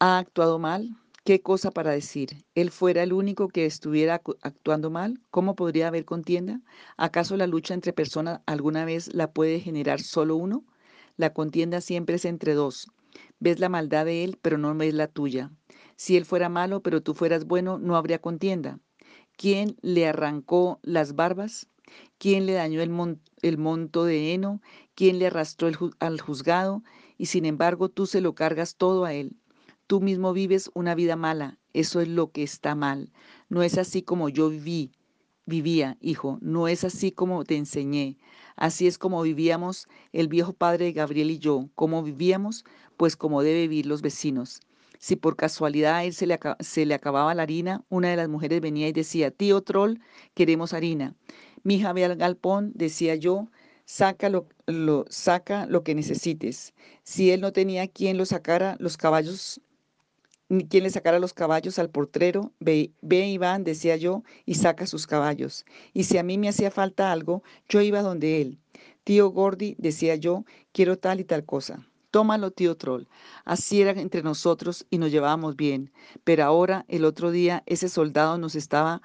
ha 0.00 0.18
actuado 0.18 0.58
mal. 0.58 0.96
¿Qué 1.24 1.42
cosa 1.42 1.70
para 1.70 1.92
decir? 1.92 2.44
¿Él 2.56 2.72
fuera 2.72 3.04
el 3.04 3.12
único 3.12 3.46
que 3.48 3.66
estuviera 3.66 4.20
actuando 4.42 4.90
mal? 4.90 5.20
¿Cómo 5.30 5.54
podría 5.54 5.86
haber 5.86 6.04
contienda? 6.04 6.60
¿Acaso 6.96 7.36
la 7.36 7.46
lucha 7.46 7.72
entre 7.72 7.92
personas 7.92 8.40
alguna 8.46 8.84
vez 8.84 9.14
la 9.14 9.32
puede 9.32 9.60
generar 9.60 10.00
solo 10.00 10.34
uno? 10.34 10.64
La 11.16 11.32
contienda 11.32 11.80
siempre 11.80 12.16
es 12.16 12.24
entre 12.24 12.54
dos. 12.54 12.88
Ves 13.38 13.60
la 13.60 13.68
maldad 13.68 14.04
de 14.04 14.24
él, 14.24 14.38
pero 14.42 14.58
no 14.58 14.74
ves 14.74 14.94
la 14.94 15.06
tuya. 15.06 15.52
Si 15.96 16.16
él 16.16 16.24
fuera 16.24 16.48
malo, 16.48 16.82
pero 16.82 17.02
tú 17.02 17.14
fueras 17.14 17.44
bueno, 17.44 17.78
no 17.78 17.96
habría 17.96 18.20
contienda. 18.20 18.80
¿Quién 19.36 19.76
le 19.80 20.08
arrancó 20.08 20.80
las 20.82 21.14
barbas? 21.14 21.68
¿Quién 22.18 22.46
le 22.46 22.54
dañó 22.54 22.82
el, 22.82 23.20
el 23.42 23.58
monto 23.58 24.04
de 24.04 24.34
heno? 24.34 24.60
¿Quién 24.94 25.18
le 25.18 25.26
arrastró 25.26 25.70
al 26.00 26.20
juzgado? 26.20 26.82
Y 27.16 27.26
sin 27.26 27.44
embargo 27.44 27.88
tú 27.88 28.06
se 28.06 28.20
lo 28.20 28.34
cargas 28.34 28.76
todo 28.76 29.04
a 29.04 29.12
él. 29.12 29.36
Tú 29.86 30.00
mismo 30.00 30.32
vives 30.32 30.70
una 30.74 30.94
vida 30.94 31.14
mala. 31.14 31.58
Eso 31.72 32.00
es 32.00 32.08
lo 32.08 32.32
que 32.32 32.42
está 32.42 32.74
mal. 32.74 33.12
No 33.48 33.62
es 33.62 33.78
así 33.78 34.02
como 34.02 34.28
yo 34.28 34.48
viví, 34.48 34.92
vivía, 35.46 35.96
hijo. 36.00 36.38
No 36.40 36.68
es 36.68 36.84
así 36.84 37.12
como 37.12 37.44
te 37.44 37.56
enseñé. 37.56 38.16
Así 38.56 38.86
es 38.86 38.98
como 38.98 39.22
vivíamos 39.22 39.88
el 40.12 40.28
viejo 40.28 40.52
padre 40.52 40.92
Gabriel 40.92 41.30
y 41.30 41.38
yo. 41.38 41.68
¿Cómo 41.74 42.02
vivíamos? 42.02 42.64
Pues 42.96 43.16
como 43.16 43.42
debe 43.42 43.62
vivir 43.62 43.86
los 43.86 44.02
vecinos. 44.02 44.60
Si 44.98 45.16
por 45.16 45.36
casualidad 45.36 45.96
a 45.96 46.04
él 46.04 46.14
se 46.14 46.26
le, 46.26 46.38
se 46.60 46.86
le 46.86 46.94
acababa 46.94 47.34
la 47.34 47.42
harina, 47.42 47.84
una 47.88 48.08
de 48.08 48.16
las 48.16 48.28
mujeres 48.28 48.60
venía 48.60 48.88
y 48.88 48.92
decía, 48.92 49.30
tío 49.30 49.60
troll, 49.62 49.98
queremos 50.34 50.72
harina. 50.72 51.14
Mi 51.62 51.76
hija 51.76 51.92
ve 51.92 52.04
al 52.04 52.16
galpón, 52.16 52.72
decía 52.74 53.14
yo, 53.14 53.48
saca 53.84 54.28
lo, 54.28 54.46
lo, 54.66 55.04
saca 55.08 55.66
lo 55.66 55.82
que 55.82 55.94
necesites. 55.94 56.74
Si 57.02 57.30
él 57.30 57.40
no 57.40 57.52
tenía 57.52 57.88
quien 57.88 58.16
lo 58.16 58.24
sacara, 58.24 58.76
los 58.78 58.96
caballos, 58.96 59.60
ni 60.48 60.66
quien 60.68 60.84
le 60.84 60.90
sacara 60.90 61.18
los 61.18 61.32
caballos 61.32 61.78
al 61.78 61.90
portrero, 61.90 62.52
ve, 62.60 62.92
ve 63.00 63.26
Iván, 63.28 63.64
decía 63.64 63.96
yo, 63.96 64.22
y 64.46 64.54
saca 64.54 64.86
sus 64.86 65.06
caballos. 65.06 65.64
Y 65.92 66.04
si 66.04 66.18
a 66.18 66.22
mí 66.22 66.38
me 66.38 66.48
hacía 66.48 66.70
falta 66.70 67.12
algo, 67.12 67.42
yo 67.68 67.80
iba 67.80 68.02
donde 68.02 68.40
él. 68.40 68.58
Tío 69.04 69.28
Gordy, 69.30 69.74
decía 69.78 70.16
yo, 70.16 70.44
quiero 70.72 70.98
tal 70.98 71.20
y 71.20 71.24
tal 71.24 71.44
cosa. 71.44 71.86
Tómalo, 72.10 72.52
tío 72.52 72.76
Troll. 72.76 73.08
Así 73.44 73.82
era 73.82 73.90
entre 74.00 74.22
nosotros 74.22 74.86
y 74.88 74.98
nos 74.98 75.10
llevábamos 75.10 75.56
bien. 75.56 75.92
Pero 76.22 76.44
ahora, 76.44 76.84
el 76.88 77.04
otro 77.04 77.32
día, 77.32 77.64
ese 77.66 77.88
soldado 77.88 78.38
nos 78.38 78.54
estaba 78.54 79.02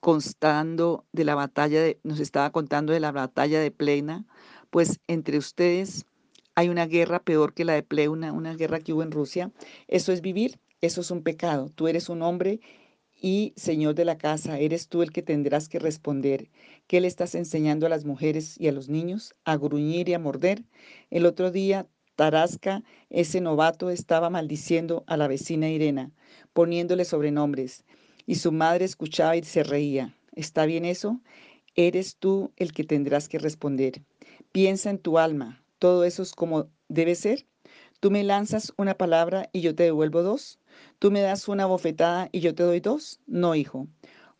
constando 0.00 1.04
de 1.12 1.24
la 1.24 1.34
batalla 1.34 1.82
de, 1.82 1.98
nos 2.04 2.20
estaba 2.20 2.50
contando 2.50 2.92
de 2.92 3.00
la 3.00 3.10
batalla 3.10 3.58
de 3.58 3.72
Pleina, 3.72 4.24
pues 4.70 5.00
entre 5.08 5.38
ustedes 5.38 6.06
hay 6.54 6.68
una 6.68 6.86
guerra 6.86 7.18
peor 7.18 7.52
que 7.52 7.64
la 7.64 7.72
de 7.72 7.82
Pleina, 7.82 8.32
una 8.32 8.54
guerra 8.54 8.78
que 8.78 8.92
hubo 8.92 9.02
en 9.02 9.10
Rusia. 9.10 9.50
Eso 9.88 10.12
es 10.12 10.20
vivir, 10.20 10.60
eso 10.80 11.00
es 11.00 11.10
un 11.10 11.22
pecado. 11.22 11.70
Tú 11.74 11.88
eres 11.88 12.08
un 12.08 12.22
hombre 12.22 12.60
y 13.20 13.54
señor 13.56 13.94
de 13.94 14.04
la 14.04 14.18
casa, 14.18 14.58
eres 14.58 14.88
tú 14.88 15.02
el 15.02 15.10
que 15.10 15.22
tendrás 15.22 15.68
que 15.68 15.78
responder. 15.78 16.50
¿Qué 16.86 17.00
le 17.00 17.08
estás 17.08 17.34
enseñando 17.34 17.86
a 17.86 17.88
las 17.88 18.04
mujeres 18.04 18.60
y 18.60 18.68
a 18.68 18.72
los 18.72 18.88
niños? 18.88 19.34
A 19.44 19.56
gruñir 19.56 20.08
y 20.08 20.14
a 20.14 20.18
morder. 20.18 20.64
El 21.10 21.26
otro 21.26 21.50
día, 21.50 21.86
Tarasca, 22.14 22.82
ese 23.10 23.40
novato, 23.40 23.90
estaba 23.90 24.30
maldiciendo 24.30 25.04
a 25.06 25.16
la 25.16 25.28
vecina 25.28 25.68
Irena, 25.68 26.12
poniéndole 26.52 27.04
sobrenombres 27.04 27.84
y 28.26 28.34
su 28.34 28.52
madre 28.52 28.84
escuchaba 28.84 29.36
y 29.36 29.44
se 29.44 29.62
reía. 29.62 30.14
¿Está 30.32 30.66
bien 30.66 30.84
eso? 30.84 31.20
Eres 31.74 32.16
tú 32.16 32.52
el 32.56 32.72
que 32.72 32.84
tendrás 32.84 33.28
que 33.28 33.38
responder. 33.38 34.02
Piensa 34.52 34.90
en 34.90 34.98
tu 34.98 35.18
alma. 35.18 35.62
¿Todo 35.78 36.04
eso 36.04 36.22
es 36.22 36.32
como 36.32 36.68
debe 36.88 37.14
ser? 37.14 37.46
Tú 38.00 38.10
me 38.10 38.24
lanzas 38.24 38.72
una 38.76 38.94
palabra 38.94 39.48
y 39.52 39.60
yo 39.60 39.74
te 39.74 39.84
devuelvo 39.84 40.22
dos. 40.22 40.58
Tú 40.98 41.10
me 41.10 41.20
das 41.20 41.46
una 41.46 41.66
bofetada 41.66 42.30
y 42.32 42.40
yo 42.40 42.54
te 42.54 42.62
doy 42.62 42.80
dos. 42.80 43.20
No, 43.26 43.54
hijo. 43.54 43.86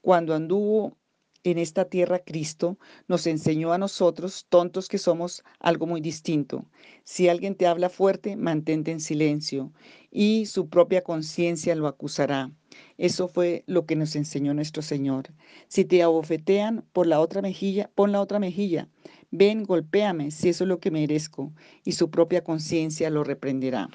Cuando 0.01 0.35
anduvo 0.35 0.97
en 1.45 1.59
esta 1.59 1.85
tierra 1.85 2.21
Cristo 2.21 2.79
nos 3.09 3.27
enseñó 3.27 3.75
a 3.75 3.79
nosotros, 3.79 4.47
tontos 4.49 4.89
que 4.89 4.97
somos, 4.97 5.45
algo 5.61 5.87
muy 5.87 6.01
distinto. 6.01 6.65
Si 7.05 7.29
alguien 7.29 7.57
te 7.57 7.67
habla 7.67 7.91
fuerte, 7.91 8.37
mantente 8.37 8.91
en 8.91 9.01
silencio 9.01 9.71
y 10.11 10.47
su 10.47 10.71
propia 10.71 11.05
conciencia 11.05 11.75
lo 11.75 11.89
acusará. 11.89 12.51
Eso 12.97 13.29
fue 13.29 13.63
lo 13.67 13.85
que 13.85 13.95
nos 13.95 14.17
enseñó 14.17 14.55
nuestro 14.55 14.81
Señor. 14.81 15.35
Si 15.69 15.85
te 15.85 16.03
abofetean 16.03 16.87
por 16.95 17.07
la 17.07 17.21
otra 17.21 17.43
mejilla, 17.43 17.91
pon 17.95 18.13
la 18.13 18.23
otra 18.23 18.39
mejilla. 18.39 18.89
Ven, 19.31 19.65
golpéame, 19.65 20.31
si 20.31 20.49
eso 20.49 20.65
es 20.65 20.69
lo 20.69 20.81
que 20.81 20.91
merezco, 20.91 21.53
y 21.85 21.93
su 21.93 22.11
propia 22.11 22.43
conciencia 22.43 23.11
lo 23.11 23.25
reprenderá 23.25 23.91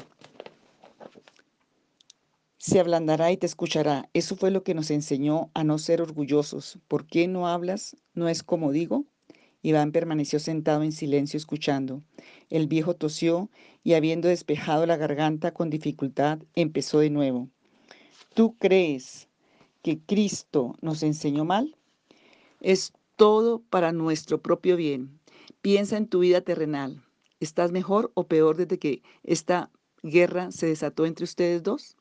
se 2.71 2.79
ablandará 2.79 3.33
y 3.33 3.35
te 3.35 3.47
escuchará. 3.47 4.09
Eso 4.13 4.37
fue 4.37 4.49
lo 4.49 4.63
que 4.63 4.73
nos 4.73 4.91
enseñó 4.91 5.51
a 5.53 5.65
no 5.65 5.77
ser 5.77 6.01
orgullosos. 6.01 6.79
¿Por 6.87 7.05
qué 7.05 7.27
no 7.27 7.49
hablas? 7.49 7.97
¿No 8.13 8.29
es 8.29 8.43
como 8.43 8.71
digo? 8.71 9.03
Iván 9.61 9.91
permaneció 9.91 10.39
sentado 10.39 10.81
en 10.81 10.93
silencio 10.93 11.35
escuchando. 11.35 12.01
El 12.49 12.67
viejo 12.67 12.95
tosió 12.95 13.49
y 13.83 13.95
habiendo 13.95 14.29
despejado 14.29 14.85
la 14.85 14.95
garganta 14.95 15.53
con 15.53 15.69
dificultad, 15.69 16.39
empezó 16.55 16.99
de 16.99 17.09
nuevo. 17.09 17.49
¿Tú 18.33 18.55
crees 18.57 19.27
que 19.81 19.99
Cristo 19.99 20.77
nos 20.79 21.03
enseñó 21.03 21.43
mal? 21.43 21.75
Es 22.61 22.93
todo 23.17 23.59
para 23.69 23.91
nuestro 23.91 24.41
propio 24.41 24.77
bien. 24.77 25.19
Piensa 25.61 25.97
en 25.97 26.07
tu 26.07 26.19
vida 26.19 26.39
terrenal. 26.39 27.03
¿Estás 27.41 27.73
mejor 27.73 28.13
o 28.13 28.27
peor 28.27 28.55
desde 28.55 28.79
que 28.79 29.03
esta 29.23 29.69
guerra 30.03 30.51
se 30.51 30.67
desató 30.67 31.05
entre 31.05 31.25
ustedes 31.25 31.63
dos? 31.63 31.97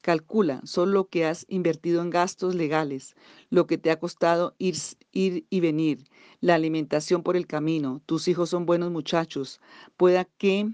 Calcula 0.00 0.60
solo 0.64 0.92
lo 0.92 1.08
que 1.08 1.26
has 1.26 1.44
invertido 1.48 2.02
en 2.02 2.10
gastos 2.10 2.54
legales, 2.54 3.14
lo 3.50 3.66
que 3.66 3.78
te 3.78 3.90
ha 3.90 3.98
costado 3.98 4.54
ir, 4.58 4.76
ir 5.12 5.46
y 5.50 5.60
venir, 5.60 6.04
la 6.40 6.54
alimentación 6.54 7.22
por 7.22 7.36
el 7.36 7.46
camino. 7.46 8.00
Tus 8.06 8.28
hijos 8.28 8.50
son 8.50 8.64
buenos 8.64 8.90
muchachos. 8.92 9.60
Pueda 9.96 10.24
que 10.24 10.70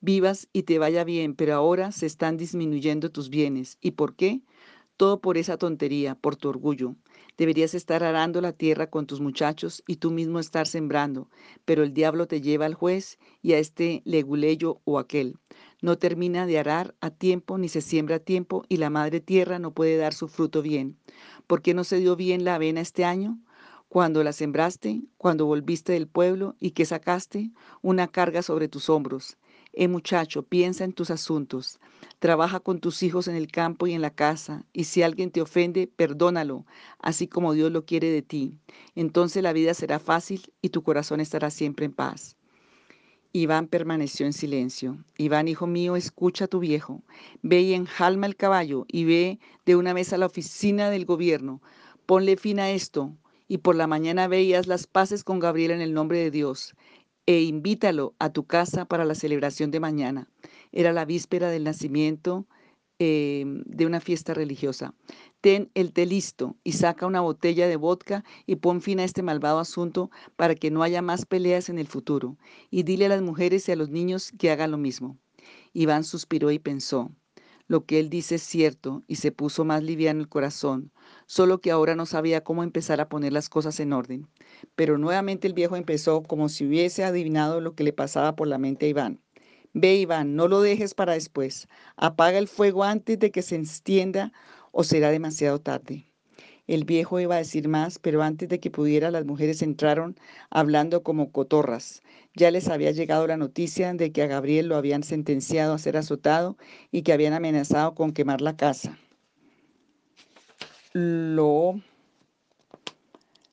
vivas 0.00 0.48
y 0.52 0.64
te 0.64 0.78
vaya 0.78 1.02
bien, 1.04 1.34
pero 1.34 1.54
ahora 1.54 1.92
se 1.92 2.06
están 2.06 2.36
disminuyendo 2.36 3.10
tus 3.10 3.30
bienes. 3.30 3.78
¿Y 3.80 3.92
por 3.92 4.14
qué? 4.14 4.42
Todo 4.96 5.20
por 5.20 5.38
esa 5.38 5.56
tontería, 5.56 6.14
por 6.14 6.36
tu 6.36 6.48
orgullo. 6.48 6.94
Deberías 7.36 7.74
estar 7.74 8.02
arando 8.02 8.40
la 8.40 8.52
tierra 8.52 8.88
con 8.88 9.06
tus 9.06 9.20
muchachos 9.20 9.82
y 9.86 9.96
tú 9.96 10.10
mismo 10.10 10.38
estar 10.38 10.66
sembrando, 10.66 11.28
pero 11.66 11.82
el 11.82 11.92
diablo 11.92 12.26
te 12.26 12.40
lleva 12.40 12.64
al 12.64 12.74
juez 12.74 13.18
y 13.42 13.52
a 13.52 13.58
este 13.58 14.00
leguleyo 14.06 14.80
o 14.84 14.98
aquel. 14.98 15.36
No 15.82 15.98
termina 15.98 16.46
de 16.46 16.58
arar 16.58 16.94
a 17.00 17.10
tiempo 17.10 17.58
ni 17.58 17.68
se 17.68 17.82
siembra 17.82 18.16
a 18.16 18.20
tiempo 18.20 18.64
y 18.68 18.78
la 18.78 18.90
madre 18.90 19.20
tierra 19.20 19.58
no 19.58 19.72
puede 19.72 19.96
dar 19.96 20.14
su 20.14 20.28
fruto 20.28 20.62
bien. 20.62 20.96
¿Por 21.46 21.60
qué 21.60 21.74
no 21.74 21.84
se 21.84 21.98
dio 21.98 22.16
bien 22.16 22.44
la 22.44 22.54
avena 22.54 22.80
este 22.80 23.04
año? 23.04 23.38
Cuando 23.88 24.24
la 24.24 24.32
sembraste, 24.32 25.02
cuando 25.16 25.46
volviste 25.46 25.92
del 25.92 26.08
pueblo 26.08 26.56
y 26.58 26.70
que 26.72 26.86
sacaste 26.86 27.50
una 27.82 28.08
carga 28.08 28.42
sobre 28.42 28.68
tus 28.68 28.88
hombros. 28.88 29.36
Eh 29.72 29.88
muchacho, 29.88 30.42
piensa 30.42 30.84
en 30.84 30.94
tus 30.94 31.10
asuntos. 31.10 31.78
Trabaja 32.18 32.60
con 32.60 32.80
tus 32.80 33.02
hijos 33.02 33.28
en 33.28 33.36
el 33.36 33.48
campo 33.48 33.86
y 33.86 33.92
en 33.92 34.00
la 34.00 34.10
casa, 34.10 34.64
y 34.72 34.84
si 34.84 35.02
alguien 35.02 35.30
te 35.30 35.42
ofende, 35.42 35.86
perdónalo, 35.86 36.64
así 36.98 37.28
como 37.28 37.52
Dios 37.52 37.70
lo 37.70 37.84
quiere 37.84 38.10
de 38.10 38.22
ti. 38.22 38.58
Entonces 38.94 39.42
la 39.42 39.52
vida 39.52 39.74
será 39.74 39.98
fácil 39.98 40.50
y 40.62 40.70
tu 40.70 40.82
corazón 40.82 41.20
estará 41.20 41.50
siempre 41.50 41.84
en 41.84 41.92
paz. 41.92 42.36
Iván 43.36 43.66
permaneció 43.66 44.24
en 44.24 44.32
silencio. 44.32 44.96
Iván, 45.18 45.46
hijo 45.46 45.66
mío, 45.66 45.94
escucha 45.94 46.46
a 46.46 46.48
tu 46.48 46.58
viejo. 46.58 47.02
Ve 47.42 47.60
y 47.60 47.74
enjalma 47.74 48.26
el 48.26 48.34
caballo 48.34 48.86
y 48.88 49.04
ve 49.04 49.38
de 49.66 49.76
una 49.76 49.92
vez 49.92 50.14
a 50.14 50.16
la 50.16 50.24
oficina 50.24 50.88
del 50.88 51.04
gobierno. 51.04 51.60
Ponle 52.06 52.38
fin 52.38 52.60
a 52.60 52.70
esto 52.70 53.14
y 53.46 53.58
por 53.58 53.76
la 53.76 53.86
mañana 53.86 54.26
ve 54.26 54.42
y 54.42 54.54
haz 54.54 54.66
las 54.66 54.86
paces 54.86 55.22
con 55.22 55.38
Gabriel 55.38 55.72
en 55.72 55.82
el 55.82 55.92
nombre 55.92 56.18
de 56.18 56.30
Dios 56.30 56.74
e 57.26 57.42
invítalo 57.42 58.14
a 58.18 58.32
tu 58.32 58.46
casa 58.46 58.86
para 58.86 59.04
la 59.04 59.14
celebración 59.14 59.70
de 59.70 59.80
mañana. 59.80 60.30
Era 60.72 60.94
la 60.94 61.04
víspera 61.04 61.50
del 61.50 61.64
nacimiento 61.64 62.46
eh, 62.98 63.44
de 63.66 63.84
una 63.84 64.00
fiesta 64.00 64.32
religiosa 64.32 64.94
ten 65.46 65.70
el 65.74 65.92
té 65.92 66.06
listo 66.06 66.56
y 66.64 66.72
saca 66.72 67.06
una 67.06 67.20
botella 67.20 67.68
de 67.68 67.76
vodka 67.76 68.24
y 68.46 68.56
pon 68.56 68.82
fin 68.82 68.98
a 68.98 69.04
este 69.04 69.22
malvado 69.22 69.60
asunto 69.60 70.10
para 70.34 70.56
que 70.56 70.72
no 70.72 70.82
haya 70.82 71.02
más 71.02 71.24
peleas 71.24 71.68
en 71.68 71.78
el 71.78 71.86
futuro. 71.86 72.36
Y 72.68 72.82
dile 72.82 73.06
a 73.06 73.10
las 73.10 73.22
mujeres 73.22 73.68
y 73.68 73.70
a 73.70 73.76
los 73.76 73.88
niños 73.88 74.32
que 74.36 74.50
hagan 74.50 74.72
lo 74.72 74.76
mismo. 74.76 75.18
Iván 75.72 76.02
suspiró 76.02 76.50
y 76.50 76.58
pensó. 76.58 77.12
Lo 77.68 77.84
que 77.84 78.00
él 78.00 78.10
dice 78.10 78.34
es 78.34 78.42
cierto 78.42 79.04
y 79.06 79.16
se 79.16 79.30
puso 79.30 79.64
más 79.64 79.84
liviano 79.84 80.18
el 80.18 80.28
corazón, 80.28 80.90
solo 81.26 81.60
que 81.60 81.70
ahora 81.70 81.94
no 81.94 82.06
sabía 82.06 82.42
cómo 82.42 82.64
empezar 82.64 83.00
a 83.00 83.08
poner 83.08 83.32
las 83.32 83.48
cosas 83.48 83.78
en 83.78 83.92
orden. 83.92 84.26
Pero 84.74 84.98
nuevamente 84.98 85.46
el 85.46 85.54
viejo 85.54 85.76
empezó 85.76 86.24
como 86.24 86.48
si 86.48 86.66
hubiese 86.66 87.04
adivinado 87.04 87.60
lo 87.60 87.76
que 87.76 87.84
le 87.84 87.92
pasaba 87.92 88.34
por 88.34 88.48
la 88.48 88.58
mente 88.58 88.86
a 88.86 88.88
Iván. 88.88 89.20
Ve, 89.78 89.94
Iván, 89.94 90.36
no 90.36 90.48
lo 90.48 90.62
dejes 90.62 90.94
para 90.94 91.12
después. 91.12 91.68
Apaga 91.96 92.38
el 92.38 92.48
fuego 92.48 92.82
antes 92.82 93.18
de 93.18 93.30
que 93.30 93.42
se 93.42 93.56
extienda 93.56 94.32
o 94.78 94.84
será 94.84 95.10
demasiado 95.10 95.58
tarde. 95.58 96.04
El 96.66 96.84
viejo 96.84 97.18
iba 97.18 97.36
a 97.36 97.38
decir 97.38 97.66
más, 97.66 97.98
pero 97.98 98.22
antes 98.22 98.50
de 98.50 98.60
que 98.60 98.70
pudiera 98.70 99.10
las 99.10 99.24
mujeres 99.24 99.62
entraron 99.62 100.18
hablando 100.50 101.02
como 101.02 101.32
cotorras. 101.32 102.02
Ya 102.34 102.50
les 102.50 102.68
había 102.68 102.90
llegado 102.90 103.26
la 103.26 103.38
noticia 103.38 103.94
de 103.94 104.12
que 104.12 104.22
a 104.22 104.26
Gabriel 104.26 104.66
lo 104.66 104.76
habían 104.76 105.02
sentenciado 105.02 105.72
a 105.72 105.78
ser 105.78 105.96
azotado 105.96 106.58
y 106.92 107.00
que 107.02 107.14
habían 107.14 107.32
amenazado 107.32 107.94
con 107.94 108.12
quemar 108.12 108.42
la 108.42 108.58
casa. 108.58 108.98
Lo, 110.92 111.80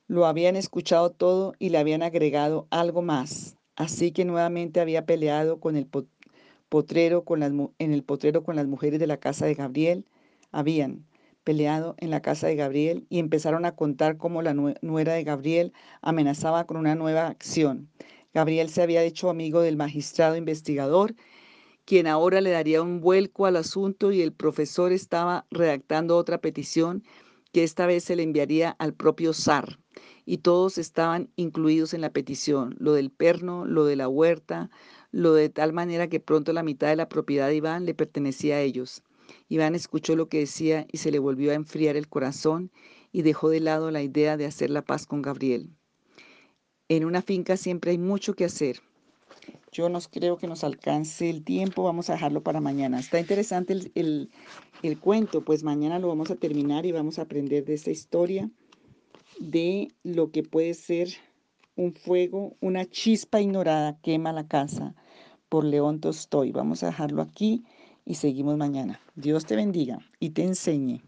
lo 0.06 0.26
habían 0.26 0.56
escuchado 0.56 1.08
todo 1.08 1.54
y 1.58 1.70
le 1.70 1.78
habían 1.78 2.02
agregado 2.02 2.66
algo 2.68 3.00
más. 3.00 3.56
Así 3.76 4.12
que 4.12 4.26
nuevamente 4.26 4.78
había 4.78 5.06
peleado 5.06 5.58
con 5.58 5.76
el 5.76 5.88
potrero 6.68 7.24
con 7.24 7.40
las, 7.40 7.50
en 7.78 7.92
el 7.94 8.02
potrero 8.02 8.44
con 8.44 8.56
las 8.56 8.66
mujeres 8.66 9.00
de 9.00 9.06
la 9.06 9.16
casa 9.16 9.46
de 9.46 9.54
Gabriel. 9.54 10.04
Habían 10.52 11.06
peleado 11.44 11.94
en 11.98 12.10
la 12.10 12.22
casa 12.22 12.46
de 12.46 12.56
Gabriel 12.56 13.06
y 13.10 13.18
empezaron 13.18 13.64
a 13.66 13.76
contar 13.76 14.16
cómo 14.16 14.42
la 14.42 14.54
nuera 14.54 15.12
de 15.12 15.24
Gabriel 15.24 15.72
amenazaba 16.02 16.66
con 16.66 16.78
una 16.78 16.94
nueva 16.94 17.28
acción. 17.28 17.88
Gabriel 18.32 18.68
se 18.70 18.82
había 18.82 19.04
hecho 19.04 19.30
amigo 19.30 19.60
del 19.60 19.76
magistrado 19.76 20.36
investigador, 20.36 21.14
quien 21.84 22.06
ahora 22.06 22.40
le 22.40 22.50
daría 22.50 22.82
un 22.82 23.00
vuelco 23.00 23.46
al 23.46 23.56
asunto 23.56 24.10
y 24.10 24.22
el 24.22 24.32
profesor 24.32 24.90
estaba 24.90 25.46
redactando 25.50 26.16
otra 26.16 26.38
petición 26.38 27.04
que 27.52 27.62
esta 27.62 27.86
vez 27.86 28.04
se 28.04 28.16
le 28.16 28.24
enviaría 28.24 28.70
al 28.78 28.94
propio 28.94 29.32
zar. 29.32 29.78
Y 30.26 30.38
todos 30.38 30.78
estaban 30.78 31.30
incluidos 31.36 31.94
en 31.94 32.00
la 32.00 32.10
petición, 32.10 32.74
lo 32.78 32.94
del 32.94 33.10
perno, 33.10 33.66
lo 33.66 33.84
de 33.84 33.96
la 33.96 34.08
huerta, 34.08 34.70
lo 35.12 35.34
de 35.34 35.50
tal 35.50 35.72
manera 35.72 36.08
que 36.08 36.18
pronto 36.18 36.52
la 36.52 36.64
mitad 36.64 36.88
de 36.88 36.96
la 36.96 37.08
propiedad 37.08 37.48
de 37.48 37.56
Iván 37.56 37.84
le 37.84 37.94
pertenecía 37.94 38.56
a 38.56 38.60
ellos. 38.62 39.04
Iván 39.48 39.74
escuchó 39.74 40.16
lo 40.16 40.28
que 40.28 40.40
decía 40.40 40.86
y 40.90 40.98
se 40.98 41.10
le 41.10 41.18
volvió 41.18 41.50
a 41.50 41.54
enfriar 41.54 41.96
el 41.96 42.08
corazón 42.08 42.70
y 43.12 43.22
dejó 43.22 43.48
de 43.48 43.60
lado 43.60 43.90
la 43.90 44.02
idea 44.02 44.36
de 44.36 44.46
hacer 44.46 44.70
la 44.70 44.82
paz 44.82 45.06
con 45.06 45.22
Gabriel. 45.22 45.70
En 46.88 47.04
una 47.04 47.22
finca 47.22 47.56
siempre 47.56 47.92
hay 47.92 47.98
mucho 47.98 48.34
que 48.34 48.44
hacer. 48.44 48.80
Yo 49.72 49.88
no 49.88 49.98
creo 50.00 50.36
que 50.36 50.46
nos 50.46 50.62
alcance 50.62 51.28
el 51.28 51.44
tiempo, 51.44 51.82
vamos 51.82 52.08
a 52.08 52.14
dejarlo 52.14 52.42
para 52.42 52.60
mañana. 52.60 53.00
Está 53.00 53.18
interesante 53.18 53.72
el, 53.72 53.92
el, 53.94 54.30
el 54.82 54.98
cuento, 54.98 55.44
pues 55.44 55.64
mañana 55.64 55.98
lo 55.98 56.08
vamos 56.08 56.30
a 56.30 56.36
terminar 56.36 56.86
y 56.86 56.92
vamos 56.92 57.18
a 57.18 57.22
aprender 57.22 57.64
de 57.64 57.74
esta 57.74 57.90
historia, 57.90 58.50
de 59.40 59.88
lo 60.02 60.30
que 60.30 60.42
puede 60.42 60.74
ser 60.74 61.08
un 61.76 61.92
fuego, 61.94 62.56
una 62.60 62.86
chispa 62.86 63.40
ignorada 63.40 63.98
quema 64.00 64.32
la 64.32 64.46
casa 64.46 64.94
por 65.48 65.64
León 65.64 66.00
Tolstoy. 66.00 66.52
Vamos 66.52 66.82
a 66.82 66.86
dejarlo 66.86 67.22
aquí 67.22 67.64
y 68.04 68.14
seguimos 68.16 68.56
mañana. 68.56 69.00
Dios 69.14 69.46
te 69.46 69.56
bendiga 69.56 69.98
y 70.20 70.30
te 70.30 70.42
enseñe. 70.42 71.02